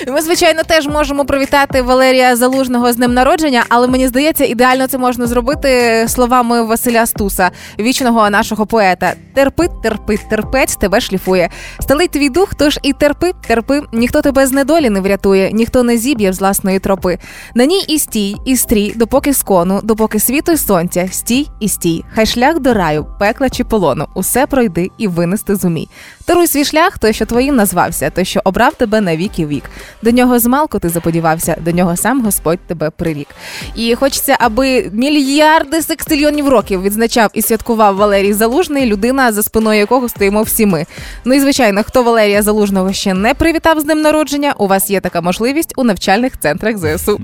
[0.07, 4.97] Ми, звичайно, теж можемо привітати Валерія Залужного з днем народження, але мені здається, ідеально це
[4.97, 9.13] можна зробити словами Василя Стуса, вічного нашого поета.
[9.33, 11.49] Терпи, терпи, терпець тебе шліфує.
[11.79, 13.81] Стелить твій дух, тож і терпи, терпи.
[13.93, 17.17] Ніхто тебе з недолі не врятує, ніхто не зіб'є з власної тропи.
[17.55, 22.03] На ній і стій, і стрій, допоки скону, допоки світу й сонця, стій і стій.
[22.13, 25.89] Хай шлях до раю, пекла чи полону, усе пройди і винести зумій.
[26.25, 29.63] Таруй свій шлях, той, що твоїм назвався, той, що обрав тебе на вік і вік.
[30.01, 33.27] До нього змалку ти заподівався, до нього сам Господь тебе прирік.
[33.75, 40.09] І хочеться, аби мільярди секстильйонів років відзначав і святкував Валерій Залужний, людина, за спиною якого
[40.09, 40.85] стоїмо всі ми.
[41.25, 45.01] Ну і звичайно, хто Валерія Залужного ще не привітав з ним народження, у вас є
[45.01, 47.19] така можливість у навчальних центрах ЗСУ.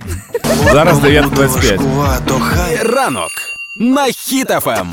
[0.71, 1.77] Зараз 9.25.
[1.77, 3.31] Важкувато, хай Ранок
[3.75, 4.87] на Хіт-ФМ.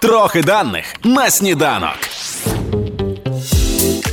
[0.00, 1.98] Трохи даних на сніданок.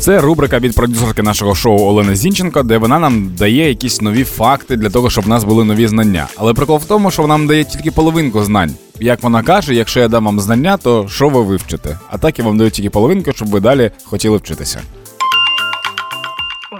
[0.01, 4.75] Це рубрика від продюсерки нашого шоу Олени Зінченко, де вона нам дає якісь нові факти
[4.75, 6.27] для того, щоб в нас були нові знання.
[6.37, 8.75] Але прикол в тому, що вона нам дає тільки половинку знань.
[8.99, 11.99] Як вона каже, якщо я дам вам знання, то що ви вивчите?
[12.09, 14.81] А так я вам даю тільки половинку, щоб ви далі хотіли вчитися.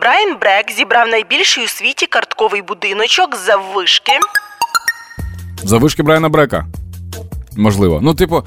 [0.01, 4.13] Брайан Брек зібрав найбільший у світі картковий будиночок заввишки.
[5.63, 6.65] Завишки Брайана Брека.
[7.57, 7.99] Можливо.
[8.03, 8.43] Ну, типу,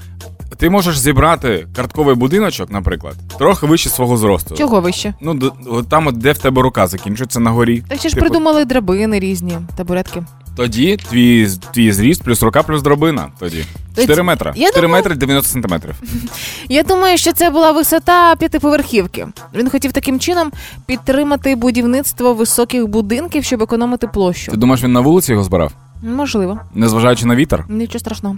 [0.58, 4.54] ти можеш зібрати картковий будиночок, наприклад, трохи вище свого зросту.
[4.54, 5.14] Чого вище?
[5.20, 7.82] Ну, от там, от, де в тебе рука закінчується на горі.
[7.88, 10.22] Та ще ж Типу, придумали драбини різні, табуретки.
[10.56, 13.28] Тоді твій, твій зріст плюс рука плюс дробина.
[13.38, 13.64] Тоді.
[13.94, 14.52] Тоді- 4 метри.
[14.56, 15.94] Я 4 думаю- метри 90 сантиметрів.
[16.68, 19.26] Я думаю, що це була висота п'ятиповерхівки.
[19.54, 20.52] Він хотів таким чином
[20.86, 24.50] підтримати будівництво високих будинків, щоб економити площу.
[24.50, 25.72] Ти думаєш, він на вулиці його збирав?
[26.02, 27.64] Можливо, Незважаючи на вітер?
[27.68, 28.36] нічого страшного.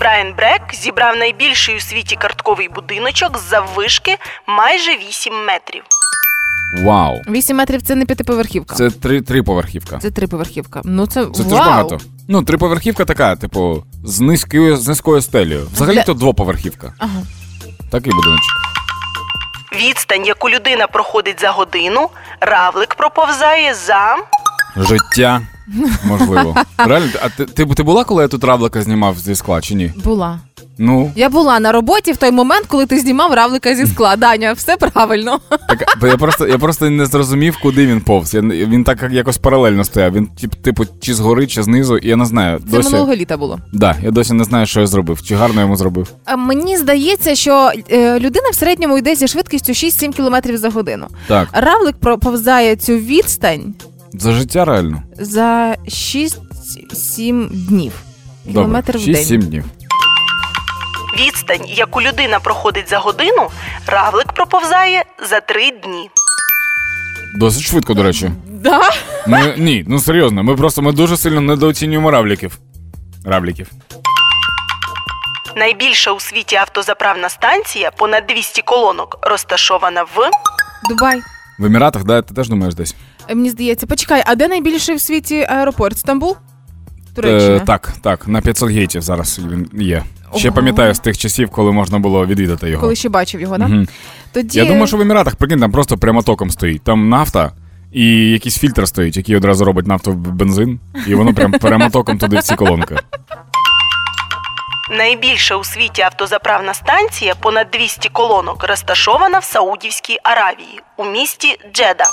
[0.00, 5.82] Брайан Брек зібрав найбільший у світі картковий будиночок з заввишки майже 8 метрів.
[6.84, 7.22] Вау.
[7.28, 8.74] 8 метрів це не п'ятиповерхівка.
[8.74, 9.98] Це три, триповерхівка.
[9.98, 10.80] Це триповерхівка.
[10.84, 11.32] Ну це, Це вау.
[11.32, 11.98] дуже багато.
[12.28, 15.68] Ну, триповерхівка така, типу, з низькою, з низькою стелею.
[15.72, 16.92] Взагалі то двоповерхівка.
[16.98, 17.22] Ага.
[17.90, 18.54] Такий будиночок.
[19.76, 22.08] Відстань, яку людина проходить за годину,
[22.40, 24.16] равлик проповзає за.
[24.76, 25.40] Життя.
[26.04, 26.56] Можливо.
[26.78, 29.92] Реально, а ти, ти, ти була, коли я тут равлика знімав зі скла, чи ні?
[30.04, 30.40] Була.
[30.78, 34.16] Ну, Я була на роботі в той момент, коли ти знімав равлика зі скла.
[34.24, 35.40] Даня, все правильно.
[35.68, 38.34] так, я просто, я просто не зрозумів, куди він повз.
[38.34, 40.12] Я, він так якось паралельно стояв.
[40.12, 40.28] Він,
[40.62, 42.58] типу, чи згори, чи знизу, і я не знаю.
[42.58, 43.58] Це Досі, минулого літа було.
[43.72, 45.22] да, я досі не знаю, що я зробив.
[45.22, 46.08] Чи гарно йому зробив.
[46.24, 51.06] А Мені здається, що е, людина в середньому йде зі швидкістю 6-7 км за годину.
[51.26, 53.74] Так, Равлик проповзає цю відстань
[54.18, 55.02] за життя реально.
[55.18, 57.92] за 6-7 днів.
[58.52, 59.24] Кілометр Добре, в день.
[59.24, 59.64] 6-7 днів.
[61.18, 63.50] Відстань, яку людина проходить за годину,
[63.86, 66.10] равлик проповзає за 3 дні.
[67.36, 68.30] Досить швидко, до речі.
[68.46, 68.80] Да?
[69.26, 72.58] Ми, ні, ну серйозно, ми просто ми дуже сильно недооцінюємо равліків.
[73.24, 73.70] Равліків.
[75.56, 80.30] Найбільша у світі автозаправна станція, понад 200 колонок, розташована в.
[80.88, 81.20] Дубай.
[81.58, 82.94] В Еміратах, да, ти теж думаєш десь?
[83.28, 85.98] Мені здається, почекай, а де найбільший в світі аеропорт?
[85.98, 86.36] Стамбул?
[87.14, 87.56] Туреччина.
[87.56, 90.02] Е, так, так, на 500 гейтів зараз він є.
[90.36, 90.54] Ще Ого.
[90.54, 92.80] пам'ятаю з тих часів, коли можна було відвідати його.
[92.80, 93.66] Коли ще бачив його, да?
[93.66, 93.88] Мгм.
[94.32, 96.82] Тоді Я думаю, що в Еміратах, прикинь, там просто прямотоком стоїть.
[96.82, 97.52] Там нафта
[97.92, 102.38] і якийсь фільтр стоїть, який одразу робить нафту в бензин, і воно прям прямотоком туди
[102.38, 102.96] всі колонки.
[104.90, 112.04] Найбільша у світі автозаправна станція, понад 200 колонок, розташована в Саудівській Аравії у місті Джеда.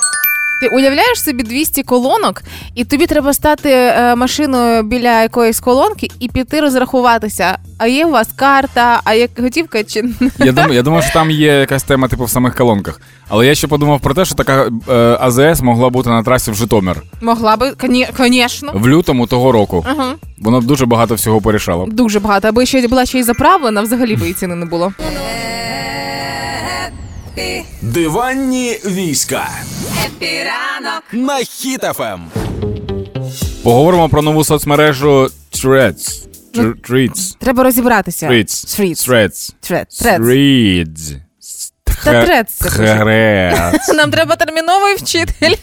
[0.61, 2.41] Ти уявляєш собі 200 колонок,
[2.75, 7.57] і тобі треба стати е, машиною біля якоїсь колонки і піти розрахуватися.
[7.77, 10.03] А є у вас карта, а як готівка чи
[10.39, 13.01] Я думаю, я думаю, що там є якась тема, типу, в самих колонках.
[13.29, 16.55] Але я ще подумав про те, що така е, АЗС могла бути на трасі в
[16.55, 17.73] Житомир могла би,
[18.17, 18.71] звісно.
[18.75, 19.85] в лютому того року.
[19.87, 20.13] Ага.
[20.39, 21.85] Воно б дуже багато всього порішало.
[21.85, 22.47] Дуже багато.
[22.47, 24.93] Аби ще була ще й заправлена, взагалі би і ціни не було.
[27.81, 29.49] Диванні війська
[30.05, 31.45] Хеппі ранок на Ем.
[31.45, 32.21] Хіт-ФМ.
[33.63, 36.27] Поговоримо про нову соцмережу Threads.
[36.53, 37.35] Тр- Threads.
[37.39, 38.27] Треба розібратися.
[38.27, 38.79] Threads.
[38.79, 39.09] Threads.
[39.09, 39.53] Threads.
[39.69, 40.03] Threads.
[40.03, 40.19] Threads.
[40.19, 41.17] Threads.
[42.03, 42.69] Та Threads це.
[42.69, 43.93] Threads.
[43.95, 45.55] Нам треба терміновий вчитель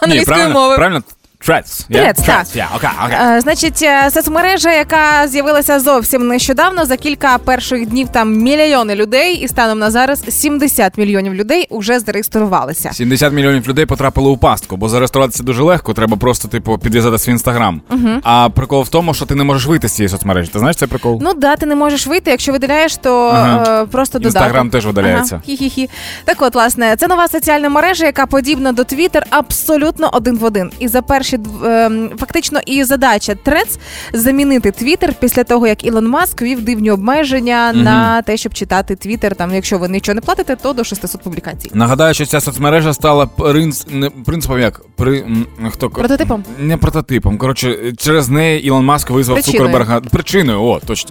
[0.00, 0.76] англійської правильно, мови.
[0.76, 1.02] правильно?
[1.40, 1.86] Threads.
[1.90, 2.02] yeah?
[2.02, 2.46] Threads, так.
[2.46, 3.16] yeah, окей, окей.
[3.36, 9.34] Е, Значить, е, соцмережа, яка з'явилася зовсім нещодавно, за кілька перших днів там мільйони людей,
[9.34, 12.92] і станом на зараз 70 мільйонів людей вже зареєструвалися.
[12.92, 17.32] 70 мільйонів людей потрапили у пастку, бо зареєструватися дуже легко, треба просто, типу, підв'язати свій
[17.32, 17.80] інстаграм.
[18.22, 20.50] А прикол в тому, що ти не можеш вийти з цієї соцмережі.
[20.52, 21.18] Ти знаєш цей прикол?
[21.22, 22.30] Ну да, ти не можеш вийти.
[22.30, 23.82] Якщо видаляєш, то Ага.
[23.82, 24.38] е, просто додати.
[24.38, 25.34] Інстаграм теж видаляється.
[25.34, 25.44] Ага.
[25.48, 25.88] Хі-хі-хі.
[26.24, 30.70] Так от, власне, це нова соціальна мережа, яка подібна до Twitter абсолютно один в один.
[30.78, 33.78] І за перші дв- ем, фактично і задача Threads
[34.12, 39.34] замінити Twitter після того, як Ілон Маск ввів дивні обмеження на те, щоб читати Twitter.
[39.34, 41.70] Там, якщо ви нічого не платите, то до 600 публікацій.
[41.74, 43.86] Нагадаю, що ця соцмережа стала принц...
[43.90, 44.80] не, принципом як?
[44.96, 45.24] При...
[45.70, 45.90] Хто...
[45.90, 46.44] Прототипом?
[46.58, 47.38] Не прототипом.
[47.38, 49.58] Коротше, через неї Ілон Маск визвав Причиною.
[49.68, 50.00] Цукерберга.
[50.00, 51.10] Причиною, о, точно.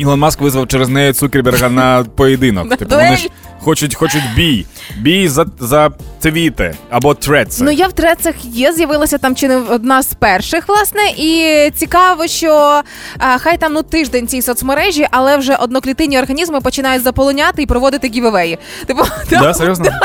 [0.00, 2.76] Ілон Маск визвав через неї Цукерберга на поєдинок.
[2.76, 4.66] Типу, вони ж хочуть, хочуть бій.
[4.96, 7.64] Бій за, за твіти або треци.
[7.64, 12.26] Ну я в трецах є, з'явилася там чи не одна з перших, власне, і цікаво,
[12.26, 12.82] що
[13.18, 18.08] а, хай там ну тиждень цій соцмережі, але вже одноклітинні організми починають заполоняти і проводити
[18.08, 18.58] гівевеї.
[18.86, 19.86] Типу, Да, серйозно?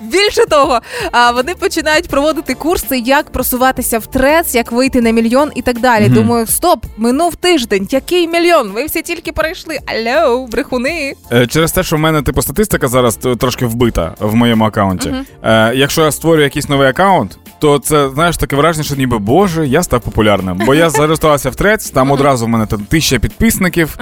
[0.00, 0.80] більше того,
[1.12, 5.80] а, вони починають проводити курси, як просуватися в трец, як вийти на мільйон і так
[5.80, 6.08] далі.
[6.08, 7.88] Думаю, стоп, минув тиждень.
[7.90, 8.68] Який мільйон?
[8.70, 9.78] Ви всі тільки перейшли.
[9.86, 11.14] Алло, брехуни.
[11.32, 15.14] Е, Через те, що в мене типу статистика зараз трошки вбита в моєму аккаунті.
[15.42, 19.66] Е, якщо я створю якийсь новий аккаунт, то це знаєш таке враження, що ніби боже,
[19.66, 20.62] я став популярним.
[20.66, 23.98] Бо я зареєструвався в трец, там одразу в мене там тисяча підписників.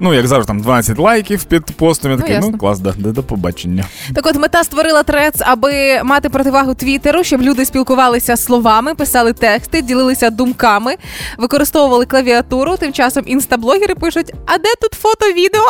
[0.00, 2.10] Ну, як завжди, там 12 лайків під постом.
[2.10, 3.84] Я Ну, такий, ну, ну клас, да, да, до побачення.
[4.14, 9.82] Так от мета створила трец, аби мати противагу Твіттеру, щоб люди спілкувалися словами, писали тексти,
[9.82, 10.94] ділилися думками,
[11.38, 12.76] використовували клавіатуру.
[12.76, 15.64] Тим часом інстаблогери пишуть: а де тут фото, відео?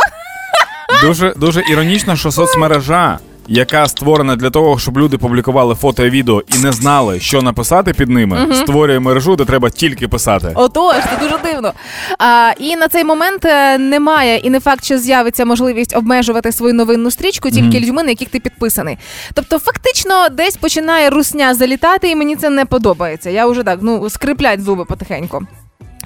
[1.02, 3.18] Дуже дуже іронічно, що соцмережа,
[3.50, 7.92] яка створена для того, щоб люди публікували фото і відео і не знали, що написати
[7.92, 10.52] під ними, створює мережу, де треба тільки писати.
[10.54, 11.72] Отож, це дуже дивно.
[12.18, 16.74] А, і на цей момент е, немає, і не факт, що з'явиться можливість обмежувати свою
[16.74, 18.98] новинну стрічку тільки людьми, на яких ти підписаний.
[19.34, 23.30] Тобто, фактично, десь починає русня залітати, і мені це не подобається.
[23.30, 25.42] Я вже так ну скриплять зуби потихеньку.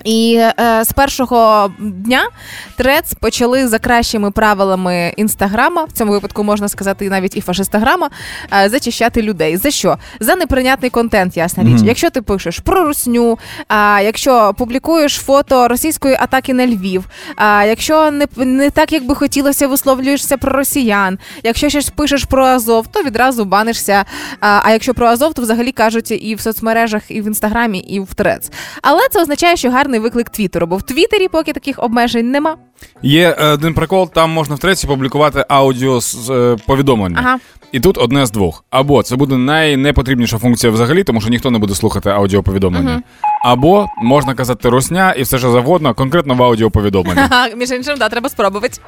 [0.04, 2.28] І е, з першого дня
[2.76, 8.11] трец почали за кращими правилами інстаграма, в цьому випадку можна сказати навіть і фашистаграма,
[8.52, 9.57] е, зачищати людей.
[9.57, 9.98] За що?
[10.20, 11.80] За неприйнятний контент, ясна річ.
[11.85, 17.04] Якщо ти пишеш про русню, а якщо публікуєш фото російської атаки на Львів,
[17.37, 22.44] а якщо не, не так, як би хотілося, висловлюєшся про росіян, якщо щось пишеш про
[22.46, 24.04] Азов, то відразу банишся.
[24.40, 28.00] А, а якщо про Азов, то взагалі кажуть і в соцмережах, і в інстаграмі, і
[28.00, 28.50] в трец.
[28.83, 32.56] Але це означає, що гарний виклик Твіттеру, бо в Твіттері поки таких обмежень нема.
[33.02, 37.16] Є е, один прикол, там можна в треці публікувати аудіо з е, повідомлення.
[37.20, 37.38] Ага.
[37.72, 38.64] І тут одне з двох.
[38.70, 43.02] Або це буде найнепотрібніша функція взагалі, тому що ніхто не буде слухати аудіоповідомлення.
[43.44, 47.22] Або можна казати русня і все що завгодно, конкретно в аудіоповідомленні.
[47.57, 48.80] Між іншим, да, треба спробувати.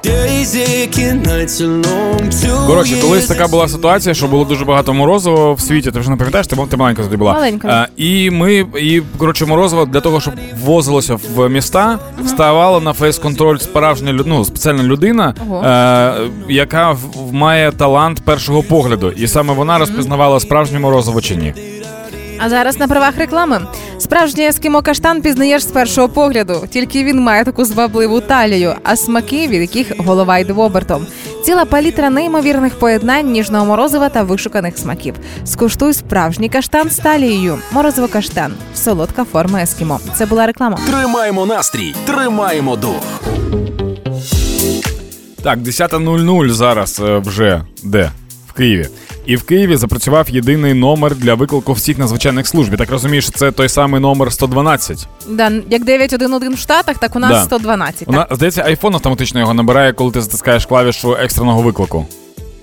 [2.67, 5.91] Коротше, колись така була ситуація, що було дуже багато морозива в світі.
[5.91, 7.33] Ти вже не пам'ятаєш, ти, ти маленька тоді була.
[7.33, 7.67] Маленька.
[7.67, 13.57] А, і ми, і коротше, морозиво для того, щоб ввозилося в міста, вставала на фейс-контроль
[13.57, 15.63] справжня ну, спеціальна людина, Ого.
[15.65, 16.13] е,
[16.49, 16.97] яка
[17.31, 19.11] має талант першого погляду.
[19.11, 21.53] І саме вона розпізнавала справжнє морозиво чи ні.
[22.39, 23.61] А зараз на правах реклами.
[23.99, 26.63] Справжній ескімо каштан пізнаєш з першого погляду.
[26.69, 31.07] Тільки він має таку звабливу талію, а смаки, від яких голова йде обертом.
[31.45, 35.15] Ціла палітра неймовірних поєднань ніжного морозива та вишуканих смаків.
[35.45, 37.59] Скуштуй справжній каштан з талією.
[37.71, 38.53] Морозиво каштан.
[38.75, 39.99] Солодка форма ескімо.
[40.15, 40.79] Це була реклама.
[40.87, 43.03] Тримаємо настрій, тримаємо дух.
[45.43, 48.11] Так, 10.00 зараз е, вже де?
[48.47, 48.87] В Києві.
[49.27, 52.71] І в Києві запрацював єдиний номер для виклику всіх надзвичайних служб.
[52.71, 55.07] Я так розумію, що це той самий номер 112.
[55.29, 57.43] Да, як 911 в Штатах, так у нас Да.
[57.43, 58.07] 112.
[58.07, 62.05] Вона, здається, айфон автоматично його набирає, коли ти затискаєш клавішу екстреного виклику.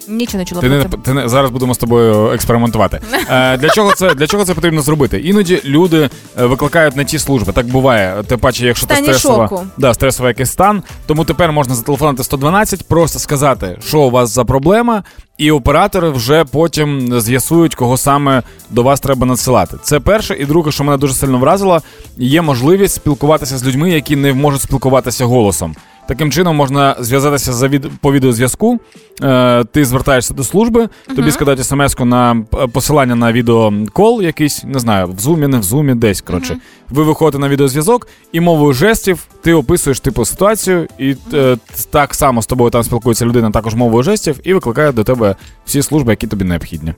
[0.08, 0.88] Нічого не чула Ти про не, це.
[1.04, 3.00] ти не зараз будемо з тобою експериментувати.
[3.30, 5.20] Е, для чого це для чого це потрібно зробити?
[5.20, 7.52] Іноді люди е, викликають на ті служби.
[7.52, 8.22] Так буває.
[8.26, 9.62] Тим паче, якщо ти Стані стресова, шоку.
[9.76, 10.82] да, стресовий якийсь стан.
[11.06, 15.02] Тому тепер можна зателефонувати 112, просто сказати, що у вас за проблема,
[15.38, 19.76] і оператори вже потім з'ясують, кого саме до вас треба надсилати.
[19.82, 21.82] Це перше, і друге, що мене дуже сильно вразило,
[22.16, 25.76] є можливість спілкуватися з людьми, які не можуть спілкуватися голосом.
[26.08, 27.90] Таким чином можна зв'язатися за від...
[28.00, 28.80] по відеозв'язку.
[29.22, 35.06] Е, ти звертаєшся до служби, тобі скидають смс-ку на посилання на відеокол якийсь, не знаю,
[35.06, 36.20] в зумі, не в зумі, десь.
[36.20, 36.56] Коротше.
[36.90, 41.56] Ви виходите на відеозв'язок, і мовою жестів ти описуєш типу ситуацію, і е,
[41.90, 45.36] так само з тобою там спілкується людина, також мовою жестів, і викликає до тебе
[45.66, 46.94] всі служби, які тобі необхідні.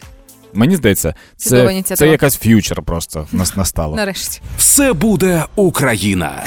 [0.54, 3.96] Мені здається, це, це якась ф'ючер просто нас настало.
[3.96, 4.40] Нарешті.
[4.56, 6.44] Все буде Україна.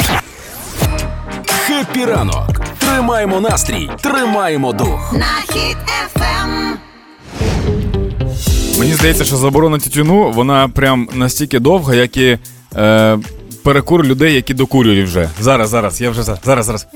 [1.69, 2.49] Хеппі ранок.
[2.79, 5.13] Тримаємо настрій, тримаємо дух.
[5.13, 6.77] На хід ефем.
[8.79, 12.37] Мені здається, що заборона тютюну, вона прям настільки довга, як і
[12.77, 13.17] е,
[13.63, 15.29] перекур людей, які докурюють вже.
[15.39, 16.87] Зараз, зараз, я вже за- зараз, зараз.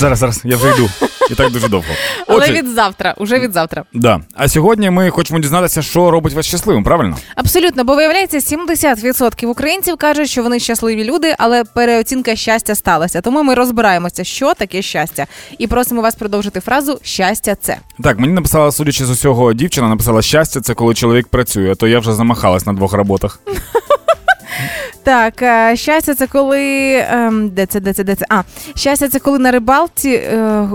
[0.00, 0.88] Зараз, зараз, я вже йду.
[1.30, 1.86] І так дуже довго.
[2.26, 3.84] Але від завтра, уже від завтра.
[3.92, 4.20] да.
[4.34, 7.16] А сьогодні ми хочемо дізнатися, що робить вас щасливим, правильно?
[7.34, 13.20] Абсолютно, бо виявляється, 70% українців кажуть, що вони щасливі люди, але переоцінка щастя сталася.
[13.20, 15.26] Тому ми розбираємося, що таке щастя,
[15.58, 17.76] і просимо вас продовжити фразу щастя це.
[18.02, 21.86] Так, мені написала, судячи з усього, дівчина написала щастя, це коли чоловік працює, а то
[21.88, 23.40] я вже замахалась на двох роботах.
[25.02, 28.26] Так, е, щастя, це коли ем, де це, де це, де це?
[28.28, 28.42] А
[28.76, 30.68] щастя, це коли на рибалці е,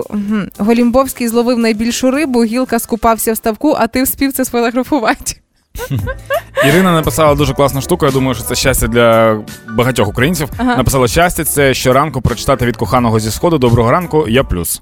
[0.58, 5.36] Голімбовський зловив найбільшу рибу, гілка скупався в ставку, а ти вспів це сфотографувати.
[6.68, 8.06] Ірина написала дуже класну штуку.
[8.06, 9.38] Я думаю, що це щастя для
[9.70, 10.50] багатьох українців.
[10.58, 10.76] Ага.
[10.76, 13.58] Написала щастя, це щоранку прочитати від коханого зі сходу.
[13.58, 14.82] Доброго ранку, я плюс.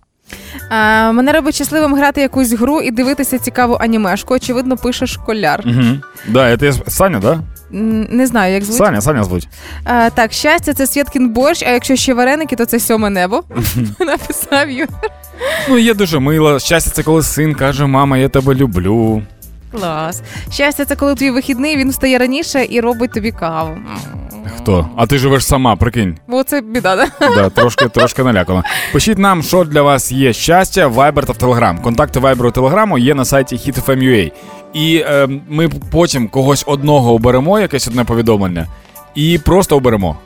[0.69, 4.33] А, мене робить щасливим грати якусь гру і дивитися цікаву анімешку.
[4.33, 5.63] Очевидно, пише школяр.
[5.65, 5.97] Угу.
[6.27, 7.39] Да, це Саня, да?
[7.73, 8.77] Не знаю, як звуть.
[8.77, 9.47] Саня, Саня звуть.
[9.83, 13.43] А, так, щастя, це Святкін борщ, а якщо ще вареники, то це сьоме небо.
[13.99, 14.87] Написав Юр.
[15.69, 16.59] Ну, є дуже мило.
[16.59, 19.23] Щастя, це коли син каже, мама, я тебе люблю.
[19.77, 20.21] Клас.
[20.51, 23.77] Щастя, це коли твій вихідний, він встає раніше і робить тобі каву.
[24.57, 24.89] Хто?
[24.95, 26.17] А ти живеш сама, прикинь.
[26.27, 27.29] Бо це біда, да?
[27.35, 28.63] Да, трошки, трошки налякано.
[28.93, 31.81] Пишіть нам, що для вас є щастя, Viber та в Telegram.
[31.81, 34.31] Контакти Viber і Telegram є на сайті hitfm.ua.
[34.73, 38.67] І е, ми потім когось одного оберемо, якесь одне повідомлення,
[39.15, 40.17] і просто оберемо.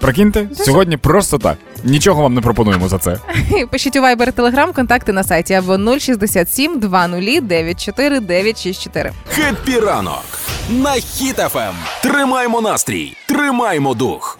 [0.00, 1.56] Прикиньте, сьогодні просто так.
[1.84, 3.18] Нічого вам не пропонуємо за це.
[3.70, 9.12] Пишіть у Viber Telegram, контакти на сайті або 067 20 94 964.
[9.28, 10.24] Хеппі ранок.
[10.70, 11.74] На Хіт-ФМ.
[12.02, 14.38] Тримаємо настрій, тримаємо дух.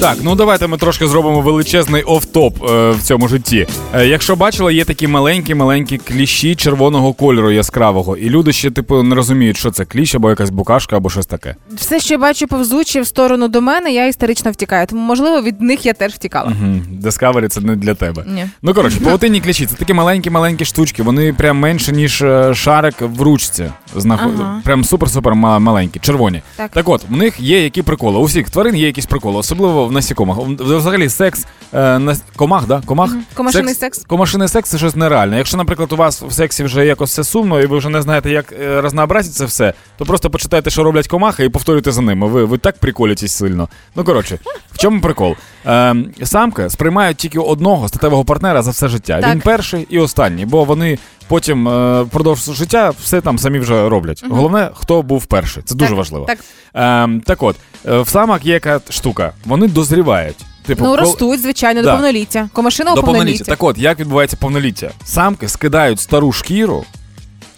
[0.00, 3.66] Так, ну давайте ми трошки зробимо величезний офтоп е, в цьому житті.
[3.94, 9.14] Е, якщо бачили, є такі маленькі-маленькі кліщі червоного кольору яскравого, і люди ще, типу, не
[9.14, 11.56] розуміють, що це кліщ або якась букашка, або щось таке.
[11.72, 14.86] Все, що я бачу повзучи в сторону до мене, я історично втікаю.
[14.86, 16.52] Тому, можливо, від них я теж втікала.
[16.60, 16.80] Угу.
[17.02, 18.24] Discovery це не для тебе.
[18.26, 18.46] Ні.
[18.62, 21.02] Ну коротше, павутинні кліщі це такі маленькі-маленькі штучки.
[21.02, 23.70] Вони прям менше, ніж е, шарик в ручці.
[23.96, 24.32] Знаход...
[24.40, 24.60] Ага.
[24.64, 26.42] Прям супер-супер маленькі, червоні.
[26.56, 26.88] Так.
[26.88, 28.18] от, в них є які приколи.
[28.18, 30.38] У всіх тварин є якісь приколи, особливо в насікомах.
[30.58, 32.82] Взагалі, секс е, на комах, да?
[32.86, 33.10] Комах?
[33.34, 34.04] Комашиний секс.
[34.06, 35.36] Комашиний секс це щось нереальне.
[35.36, 38.30] Якщо, наприклад, у вас в сексі вже якось все сумно, і ви вже не знаєте,
[38.30, 42.28] як е, разнообразити це все, то просто почитайте, що роблять комахи, і повторюйте за ними.
[42.28, 43.68] Ви, ви так приколітесь сильно.
[43.96, 44.38] Ну коротше,
[44.72, 45.36] в чому прикол?
[45.66, 49.20] Е, самки сприймають тільки одного статевого партнера за все життя.
[49.20, 49.30] Так.
[49.34, 54.24] Він перший і останній, бо вони потім е, впродовж життя все там самі вже роблять.
[54.30, 55.62] Головне, хто був перший.
[55.62, 56.24] Це дуже Так, важливо.
[56.26, 56.38] так.
[56.74, 57.56] Е, так от,
[57.88, 60.36] е, в самок є яка штука, вони дозрівають.
[60.66, 61.90] Типу, Ну, кол- ростуть, звичайно, Да.
[61.90, 62.48] до повноліття.
[62.52, 63.24] Комашина у до повноліття.
[63.24, 63.44] повноліття.
[63.44, 64.90] Так от, як відбувається повноліття?
[65.04, 66.84] Самки скидають стару шкіру,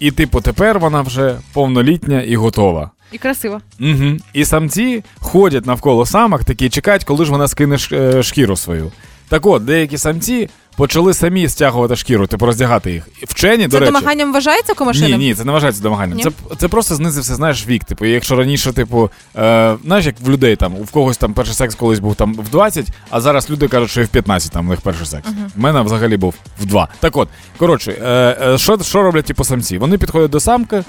[0.00, 2.90] і, типу, тепер вона вже повнолітня і готова.
[3.12, 3.60] І красиво.
[3.80, 4.16] Угу.
[4.32, 8.92] І самці ходять навколо самок, такі чекають, коли ж вона скине е, шкіру свою.
[9.28, 13.08] Так от, деякі самці почали самі стягувати шкіру, типу роздягати їх.
[13.22, 13.92] І Вчені, до Це речі.
[13.92, 15.20] домаганням вважається комашиним?
[15.20, 16.18] Ні, ні, це не вважається домаганням.
[16.18, 16.24] Ні?
[16.24, 17.84] Це, це просто знизився, знаєш, вік.
[17.84, 21.74] Типу, якщо раніше, типу, е, знаєш, як в людей там, в когось там перший секс
[21.74, 24.70] колись був там в 20, а зараз люди кажуть, що і в 15 там у
[24.70, 25.28] них перший секс.
[25.56, 26.88] В мене взагалі був в 2.
[27.00, 29.78] Так от, коротше, е, е, що, що роблять типу самці?
[29.78, 30.84] Вони підходять до самки,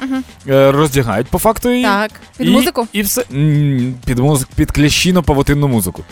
[0.47, 1.83] е, роздягають по факту її.
[1.83, 2.11] Так.
[2.37, 2.87] Під і, музику?
[2.93, 3.23] І все.
[3.33, 6.03] М, Під музику, під кліщіно павутинну музику.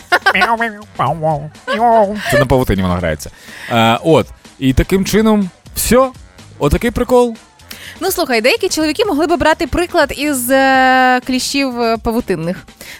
[2.30, 3.30] Це на павутині вона грається.
[3.70, 4.26] Е, от.
[4.58, 6.10] І таким чином, все.
[6.58, 7.36] Отакий прикол.
[8.00, 12.56] Ну слухай, деякі чоловіки могли би брати приклад із е, кліщів е, павутинних.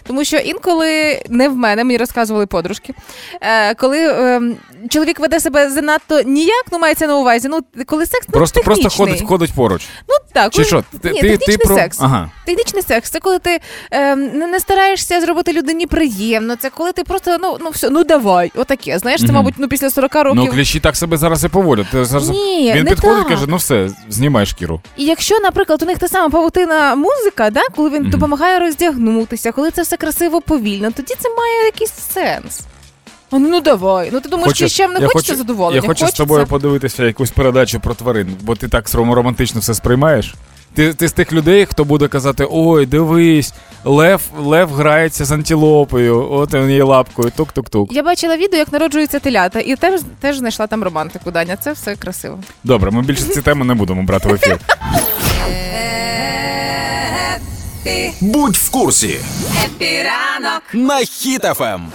[0.07, 2.93] Тому що інколи не в мене, мені розказували подружки.
[3.41, 4.41] Е, коли е,
[4.89, 7.47] чоловік веде себе занадто ніяк, ну мається на увазі.
[7.47, 9.87] Ну, коли секс ну, Просто, просто ходить, ходить поруч.
[10.09, 10.83] Ну так, Чи коли- що?
[11.01, 11.97] Ти- Ні, ти- ти про- секс.
[12.01, 12.29] Ага.
[12.45, 13.59] Технічний секс це коли ти
[13.91, 16.55] е, не, не стараєшся зробити людині приємно.
[16.55, 18.99] Це коли ти просто ну ну все, ну давай, отаке.
[18.99, 20.43] Знаєш, це, мабуть, ну після 40 років.
[20.45, 21.87] Ну, кліщі так себе зараз і поводять.
[21.91, 22.29] Ти зараз...
[22.29, 23.27] Ні, Він не підходить так.
[23.27, 24.81] і каже: ну все, знімай шкіру.
[24.97, 28.11] І якщо, наприклад, у них та сама павутина музика, да, коли він Мгм.
[28.11, 32.61] допомагає роздягнутися, коли це все красиво повільно, тоді це має якийсь сенс.
[33.31, 34.09] А, ну давай.
[34.13, 35.81] Ну ти думаєш, Хочу- ще не хочеться хочу- задоволення?
[35.83, 40.33] Я хочу з тобою подивитися якусь передачу про тварин, бо ти так романтично все сприймаєш.
[40.75, 43.53] Ти, ти з тих людей, хто буде казати: ой, дивись,
[43.83, 47.93] лев, лев грається з антилопою, от він її лапкою, тук-тук-тук.
[47.93, 51.55] Я бачила відео, як народжуються телята, і теж, теж знайшла там романтику, Даня.
[51.55, 52.39] Це все красиво.
[52.63, 54.59] Добре, ми більше ці теми не будемо брати в ефір.
[58.21, 59.19] Будь в курсі
[59.65, 60.99] Епіранок на
[61.59, 61.91] Ем.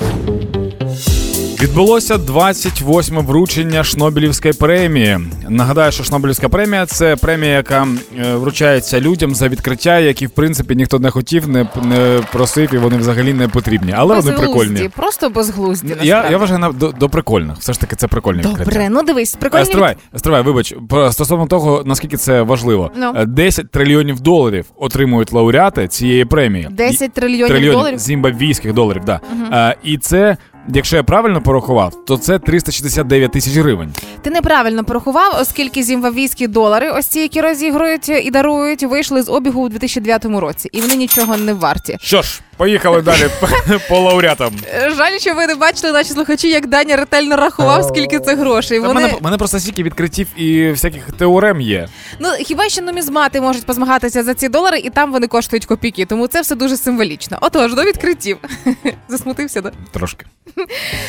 [1.62, 5.18] Відбулося 28 вручення Шнобелівської премії.
[5.48, 7.86] Нагадаю, що Шнобелівська премія це премія, яка
[8.18, 12.78] е, вручається людям за відкриття, які в принципі ніхто не хотів, не, не просив, і
[12.78, 13.94] вони взагалі не потрібні.
[13.96, 14.90] Але вони прикольні.
[14.96, 15.94] Просто безглузді.
[16.02, 17.56] Я, я вважаю на- до, до прикольних.
[17.58, 18.64] Все ж таки, це прикольні відкриття.
[18.64, 19.62] Добре, ну дивись, прикольні.
[19.62, 20.74] Е, Стривай, стривай, вибач,
[21.10, 22.90] стосовно того, наскільки це важливо.
[22.96, 23.12] Ну.
[23.16, 26.68] Е, 10 трильйонів доларів отримують лауреати цієї премії.
[26.70, 27.98] 10 трильйонів, трильйонів доларів.
[27.98, 29.20] зімбабвійських доларів, да.
[29.52, 30.36] Е, і це,
[30.68, 33.92] якщо я правильно порахував, то це 369 тисяч гривень.
[34.22, 39.62] Ти неправильно порахував, оскільки зімбабвійські долари, ось ці, які розігрують і дарують, вийшли з обігу
[39.62, 41.96] у 2009 році, і вони нічого не варті.
[42.00, 43.30] Що ж, поїхали далі
[43.88, 44.52] по лауреатам.
[44.74, 48.78] Е, Жаль, що ви не бачили наші слухачі, як Даня ретельно рахував, скільки це грошей.
[48.78, 51.88] Вони мене, мене просто стільки відкриттів і всяких теорем є.
[52.20, 56.26] ну хіба що нумізмати можуть позмагатися за ці долари, і там вони коштують копійки, тому
[56.26, 57.38] це все дуже символічно.
[57.40, 58.38] Отож, до відкриттів.
[59.08, 59.72] Засмутився, да?
[59.92, 60.26] Трошки.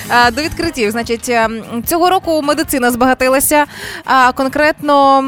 [0.10, 3.66] А, До відкриттів, значить, ем, цього року медицина збагатилася.
[4.06, 5.22] А конкретно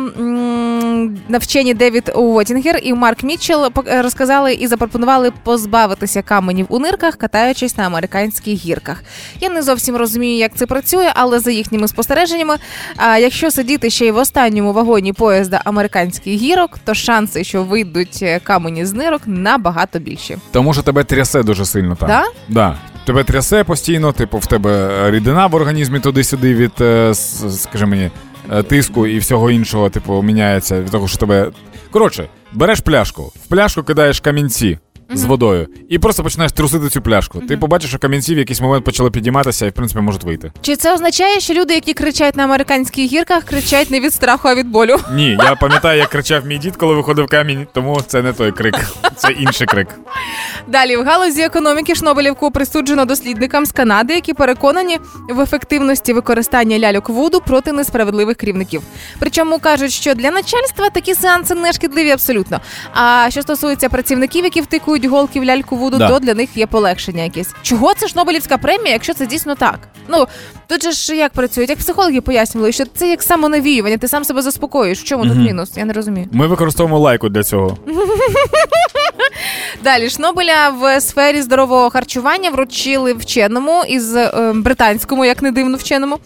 [1.30, 7.86] навчені Девід Уотінгер і Марк Мітчелл розказали і запропонували позбавитися каменів у нирках, катаючись на
[7.86, 9.04] американських гірках.
[9.40, 12.56] Я не зовсім розумію, як це працює, але за їхніми спостереженнями,
[12.98, 18.20] а, якщо сидіти ще й в останньому вагоні поїзда американських гірок, то шанси, що вийдуть
[18.22, 20.38] е, камені з нирок, набагато більші.
[20.52, 22.08] Тому що тебе трясе дуже сильно там.
[22.10, 22.24] Да?
[22.50, 22.78] Да.
[23.06, 27.14] Тебе трясе постійно, типу, в тебе рідина в організмі туди-сюди від, е,
[27.50, 28.12] скажи мені,
[28.52, 31.52] е, тиску і всього іншого, типу, міняється від того, що тебе.
[31.92, 34.80] Коротше, береш пляшку, в пляшку кидаєш камінці.
[35.14, 37.40] З водою, і просто починаєш трусити цю пляшку.
[37.40, 40.52] Ти побачиш, що камінці в якийсь момент почали підійматися і в принципі можуть вийти.
[40.62, 44.56] Чи це означає, що люди, які кричать на американських гірках, кричать не від страху, а
[44.56, 44.98] від болю?
[45.14, 48.76] Ні, я пам'ятаю, як кричав мій дід, коли виходив камінь, тому це не той крик,
[49.16, 49.88] це інший крик.
[50.68, 55.00] Далі в галузі економіки Шнобелівку присуджено дослідникам з Канади, які переконані
[55.30, 58.82] в ефективності використання ляльок вуду проти несправедливих керівників.
[59.20, 62.60] Причому кажуть, що для начальства такі сеанси не шкідливі абсолютно.
[62.94, 66.08] А що стосується працівників, які втикують голки в ляльку вуду, Да.
[66.08, 67.50] то для них є полегшення якесь.
[67.62, 69.80] Чого це ж Нобелівська премія, якщо це дійсно так?
[70.08, 70.28] Ну
[70.72, 74.42] тут же ж як працюють, як психологи пояснювали, що це як самонавіювання, ти сам себе
[74.42, 75.00] заспокоїш.
[75.02, 75.72] В чому тут мінус?
[75.76, 76.28] Я не розумію.
[76.32, 77.78] Ми використовуємо лайку для цього.
[79.84, 86.20] Далі Шнобеля в сфері здорового харчування вручили вченому із е, британському, як не дивно вченому.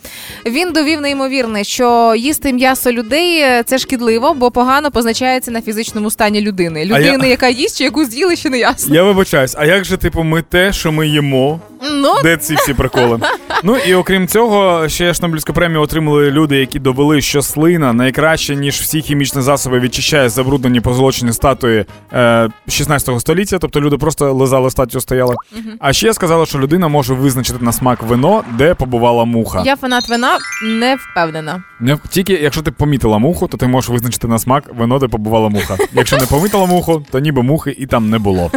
[0.45, 6.11] Він довів неймовірне, що їсти м'ясо людей е, це шкідливо, бо погано позначається на фізичному
[6.11, 6.85] стані людини.
[6.85, 8.95] я- Людини, яка їсть, чи яку з'їли, ще не ясно.
[8.95, 11.59] Я вибачаюсь, а як же, типу, ми те, що ми їмо?
[11.93, 13.19] Ну Де ці всі приколи?
[13.63, 18.75] Ну і окрім цього, ще Шнобелівську премію отримали люди, які довели, що слина найкраще, ніж
[18.75, 23.57] всі хімічні засоби відчищає забруднені позолочені статуї е, 16 століття.
[23.59, 25.35] Тобто люди просто лизали статтю, стояли.
[25.79, 29.61] А ще сказали, що людина може визначити на смак вино, де побувала муха.
[29.65, 31.63] я фанат вина не впевнена.
[31.79, 35.49] Не тільки якщо ти помітила муху, то ти можеш визначити на смак вино, де побувала
[35.49, 35.77] муха.
[35.93, 38.51] Якщо не помітила муху, то ніби мухи і там не було.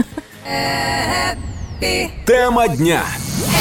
[2.25, 3.03] Тема дня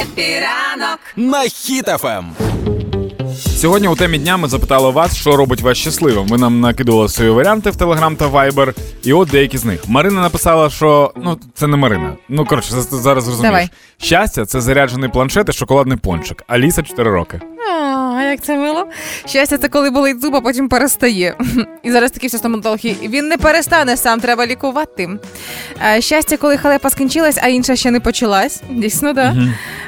[0.01, 2.25] Хеппі ранок на Хіт-ФМ.
[3.35, 6.27] Сьогодні у темі дня ми запитали вас, що робить вас щасливим.
[6.27, 9.81] Ви нам накидували свої варіанти в Телеграм та Вайбер, і от деякі з них.
[9.87, 12.13] Марина написала, що ну це не Марина.
[12.29, 13.51] Ну коротше, зараз розумієш.
[13.51, 13.69] Давай.
[13.97, 16.43] Щастя, це заряджений планшет і шоколадний пончик.
[16.47, 17.41] Аліса 4 роки.
[18.31, 18.87] Як це мило.
[19.25, 21.35] Щастя, це коли болить зуб, а потім перестає.
[21.83, 22.95] І зараз такі всі стоматологи.
[23.03, 25.09] Він не перестане, сам треба лікувати.
[25.99, 28.61] Щастя, коли халепа скінчилась, а інша ще не почалась.
[28.69, 29.35] Дійсно, да.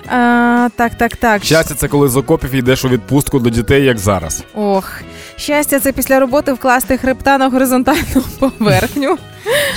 [0.08, 1.44] А, так, так, так.
[1.44, 4.44] Щастя, це коли з окопів йдеш у відпустку до дітей, як зараз.
[4.54, 4.92] Ох.
[5.38, 9.18] Щастя, це після роботи вкласти хребта на горизонтальну поверхню.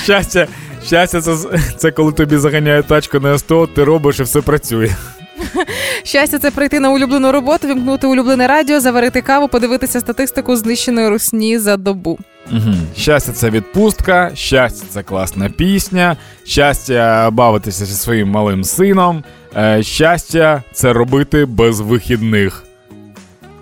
[0.03, 0.47] Щастя,
[0.85, 1.35] щастя, це,
[1.77, 4.89] це коли тобі заганяють тачку на СТО, ти робиш і все працює.
[6.03, 11.59] Щастя, це прийти на улюблену роботу, вімкнути улюблене радіо, заварити каву, подивитися статистику знищеної русні
[11.59, 12.19] за добу.
[12.51, 12.73] Угу.
[12.97, 19.23] Щастя, це відпустка, щастя, це класна пісня, щастя бавитися зі своїм малим сином,
[19.57, 22.63] е, щастя, це робити без вихідних.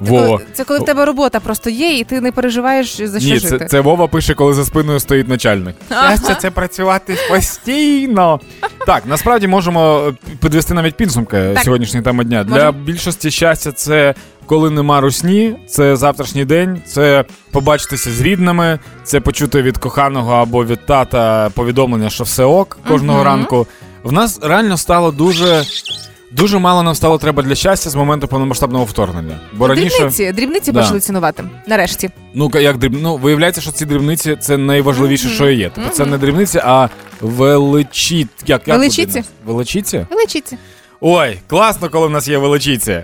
[0.09, 0.27] Вова.
[0.27, 3.39] Коли- Це коли в тебе робота просто є, і ти не переживаєш за що Ні,
[3.39, 3.59] жити.
[3.59, 5.75] це, це Вова пише, коли за спиною стоїть начальник.
[5.87, 8.39] Щастя, це працювати постійно.
[8.85, 11.63] Так, насправді можемо е, підвести навіть підсумки Так.
[11.63, 12.43] сьогоднішньої теми дня.
[12.43, 12.71] Для Можемо.
[12.71, 14.13] більшості щастя, це
[14.45, 20.65] коли нема русні, це завтрашній день, це побачитися з рідними, це почути від коханого або
[20.65, 23.27] від тата повідомлення, що все ок кожного Мгм.
[23.27, 23.67] ранку.
[24.03, 25.63] В нас реально стало дуже.
[26.31, 29.39] Дуже мало нам стало треба для щастя з моменту повномасштабного вторгнення.
[29.53, 30.79] Бо раніше Дрібниці, дрібниці Да.
[30.81, 31.43] почали цінувати.
[31.67, 32.09] Нарешті.
[32.33, 32.97] Ну, ка- як дріб...
[33.01, 35.71] ну, виявляється, що ці дрібниці це найважливіше, що є.
[35.75, 36.89] Тобто це не дрібниці, а
[37.21, 38.17] величі...
[38.19, 38.77] Як, як нас?
[38.77, 39.23] Величіці?
[39.45, 40.07] Величіться.
[41.01, 43.03] Ой, класно, коли в нас є величіці.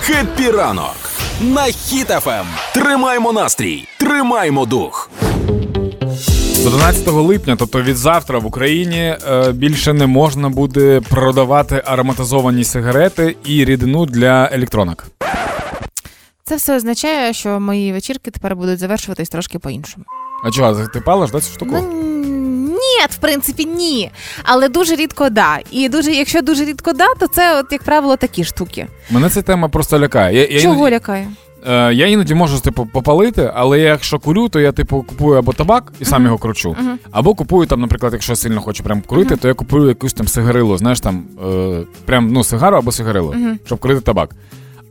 [0.00, 0.96] Хеппі ранок
[1.40, 2.44] на Хіт-ФМ.
[2.74, 5.10] Тримаймо настрій, тримаймо дух.
[6.56, 12.64] З 11 липня, тобто від завтра, в Україні е, більше не можна буде продавати ароматизовані
[12.64, 15.06] сигарети і рідину для електронок.
[16.44, 20.04] Це все означає, що мої вечірки тепер будуть завершуватись трошки по-іншому.
[20.44, 21.70] А чого, ти палиш, да, цю штуку?
[21.72, 21.82] Ну,
[22.70, 24.10] ні, в принципі, ні.
[24.44, 25.58] Але дуже рідко да.
[25.70, 28.86] І дуже, якщо дуже рідко да, то це, от, як правило, такі штуки.
[29.10, 30.38] Мене ця тема просто лякає.
[30.38, 31.28] Я, я Чого іноді- лякає?
[31.66, 35.52] Е, я іноді можу типу попалити, але я якщо курю, то я типу купую або
[35.52, 36.76] табак і сам його кручу.
[37.10, 40.28] Або купую там, наприклад, якщо я сильно хочу прям курити, то я купую якусь там
[40.28, 44.30] сигарилу, знаєш там е, прям ну сигару або сигарилу, щоб курити табак.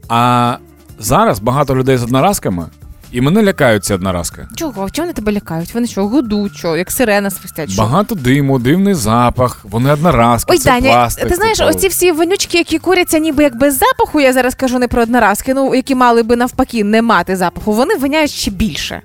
[0.09, 0.57] А
[0.99, 2.65] зараз багато людей з одноразками,
[3.12, 4.47] і мене лякають ці одноразки.
[4.56, 4.89] Чого?
[4.89, 5.74] Чого вони тебе лякають?
[5.74, 7.72] Вони що, гудуть, що, як сирена свистять?
[7.72, 7.82] Що?
[7.82, 11.30] Багато диму, дивний запах, вони одноразки, Ой, це Даня, пластик.
[11.30, 14.88] ти знаєш, оці всі вонючки, які куряться ніби як без запаху, я зараз кажу не
[14.88, 19.01] про одноразки, ну які мали би навпаки не мати запаху, вони воняють ще більше.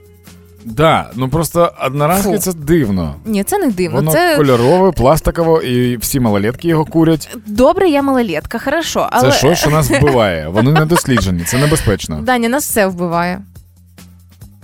[0.64, 2.38] Да, ну просто одноразки Фу.
[2.38, 3.14] це дивно.
[3.24, 3.96] Ні, це не дивно.
[3.96, 7.36] Воно це кольорове, пластикове, і всі малолетки його курять.
[7.46, 9.08] добре, я малолетка, хорошо.
[9.12, 10.48] Але Це щось, що нас вбиває.
[10.48, 12.20] Вони не досліджені, це небезпечно.
[12.22, 13.40] Даня нас все вбиває.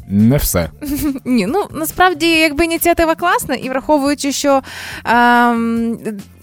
[0.09, 0.71] Не все.
[1.25, 4.63] Ні, ну насправді, якби ініціатива класна, і враховуючи, що
[5.05, 5.99] ем,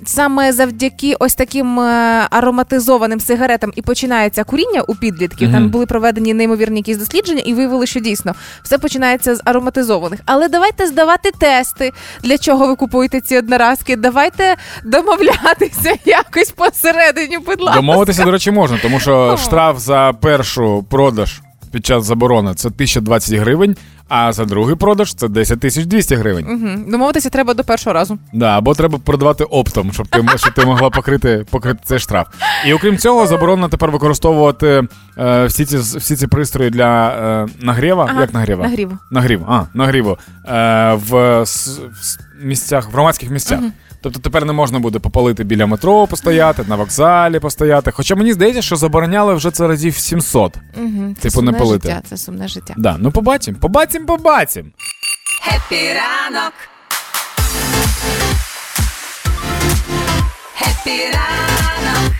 [0.05, 5.51] саме завдяки ось таким е, ароматизованим сигаретам і починається куріння у підлітків.
[5.51, 10.19] Там були проведені неймовірні якісь дослідження, і виявили, що дійсно все починається з ароматизованих.
[10.25, 11.91] Але давайте здавати тести,
[12.23, 13.95] для чого ви купуєте ці одноразки.
[13.95, 14.55] Давайте
[14.85, 17.81] домовлятися якось посередині, будь ласка.
[17.81, 21.41] Домовитися, до речі, можна, тому що штраф за першу продаж
[21.73, 23.75] під час заборони це 1020 гривень,
[24.09, 26.45] а за другий продаж це 10 тисяч 200 гривень.
[26.45, 26.85] Мгм.
[26.91, 28.17] Домовитися треба до першого разу.
[28.33, 32.27] Да, або треба продавати оптом, щоб ти, щоб ти могла покрити, покрити цей штраф.
[32.67, 34.83] І окрім цього, заборонено тепер використовувати
[35.17, 38.07] е, всі, ці, всі ці пристрої для е, нагріва.
[38.09, 38.63] Ага, Як нагріва?
[38.63, 38.97] нагріву.
[39.11, 40.17] Нагрів, а, нагріву.
[40.47, 43.59] Е, в, в місцях, в громадських місцях.
[44.03, 47.91] Тобто тепер не можна буде попалити біля метро, постояти, на вокзалі постояти.
[47.91, 50.57] Хоча мені здається, що забороняли вже це разів 700.
[50.77, 51.15] Угу.
[51.15, 51.87] Це Типу, не сумне палити.
[51.89, 52.01] життя.
[52.09, 52.73] Це сумне життя.
[52.77, 54.69] Да, ну побачимо, побачимо, побачимо.
[55.43, 56.53] Хеппі ранок.
[60.55, 62.13] Хеппі ранок.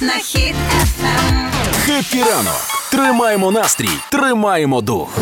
[0.00, 1.50] На хід ефем.
[1.86, 2.60] Хеппі ранок.
[2.90, 5.18] Тримаймо настрій, тримаємо дух.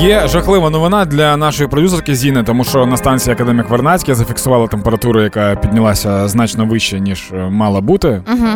[0.00, 5.22] Є жахлива новина для нашої продюсерки Зіни, тому що на станції Академік Вернацьке зафіксувала температуру,
[5.22, 8.22] яка піднялася значно вище, ніж е, мала бути.
[8.32, 8.46] Угу.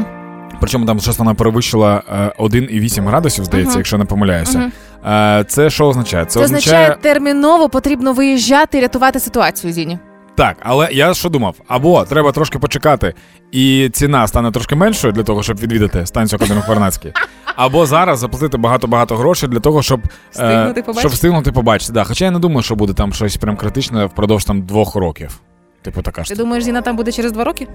[0.61, 3.79] Причому там щось вона перевищила е, 1,8 градусів, здається, Мгм.
[3.79, 4.71] якщо не помиляюся.
[5.07, 6.25] Е, Це що означає?
[6.25, 9.99] Це означає, терміново потрібно виїжджати і рятувати ситуацію, Зіні.
[10.35, 11.57] Так, але я що думав?
[11.69, 13.15] Або треба трошки почекати,
[13.53, 17.13] і ціна стане трошки меншою для того, щоб відвідати станцію Академік Вернацький.
[17.57, 21.01] Або зараз заплатити багато-багато грошей для того, щоб Встигнути е, побачити.
[21.01, 21.93] щоб встигнути побачити.
[21.93, 22.05] Да.
[22.05, 25.41] Хоча я не думаю, що буде там щось прям критичне впродовж там двох років.
[25.83, 26.31] Типу така ж.
[26.31, 27.69] Ти думаєш, Зіна там буде через два роки?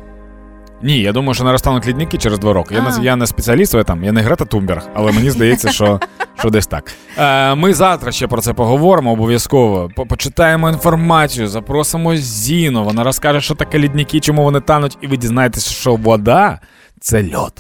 [0.82, 2.76] Ні, я думаю, що не розтануть лідники через два роки.
[2.76, 6.00] Я не, я не спеціаліст в этом, я не Грета Тумберг, але мені здається, що,
[6.40, 6.92] що десь так.
[7.18, 9.90] Е, ми завтра ще про це поговоримо обов'язково.
[10.10, 12.84] Почитаємо інформацію, запросимо Зіну.
[12.84, 16.60] Вона розкаже, що таке лідники, чому вони тануть, і ви дізнаєтеся, що вода
[17.00, 17.54] це льод.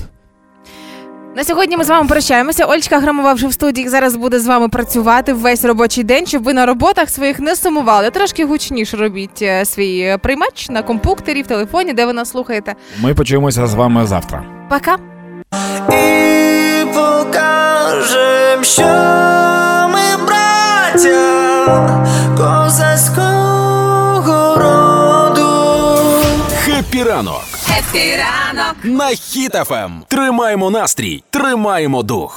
[1.37, 2.65] На сьогодні ми з вами прощаємося.
[2.65, 6.53] Ольчка Грамова вже в студії зараз буде з вами працювати весь робочий день, щоб ви
[6.53, 8.09] на роботах своїх не сумували.
[8.09, 12.75] Трошки гучніше робіть е, свій е, приймач на компуктері, в телефоні, де ви нас слухаєте.
[13.01, 14.43] Ми почуємося з вами завтра.
[14.69, 14.97] Пока.
[15.89, 18.87] І покажем, що
[19.93, 21.27] ми браття
[22.37, 23.75] козацького
[24.55, 25.67] роду.
[26.65, 27.56] Хеппі ранок
[28.83, 29.91] на Хіт-ФМ.
[30.07, 32.33] Тримаємо настрій, тримаємо дух.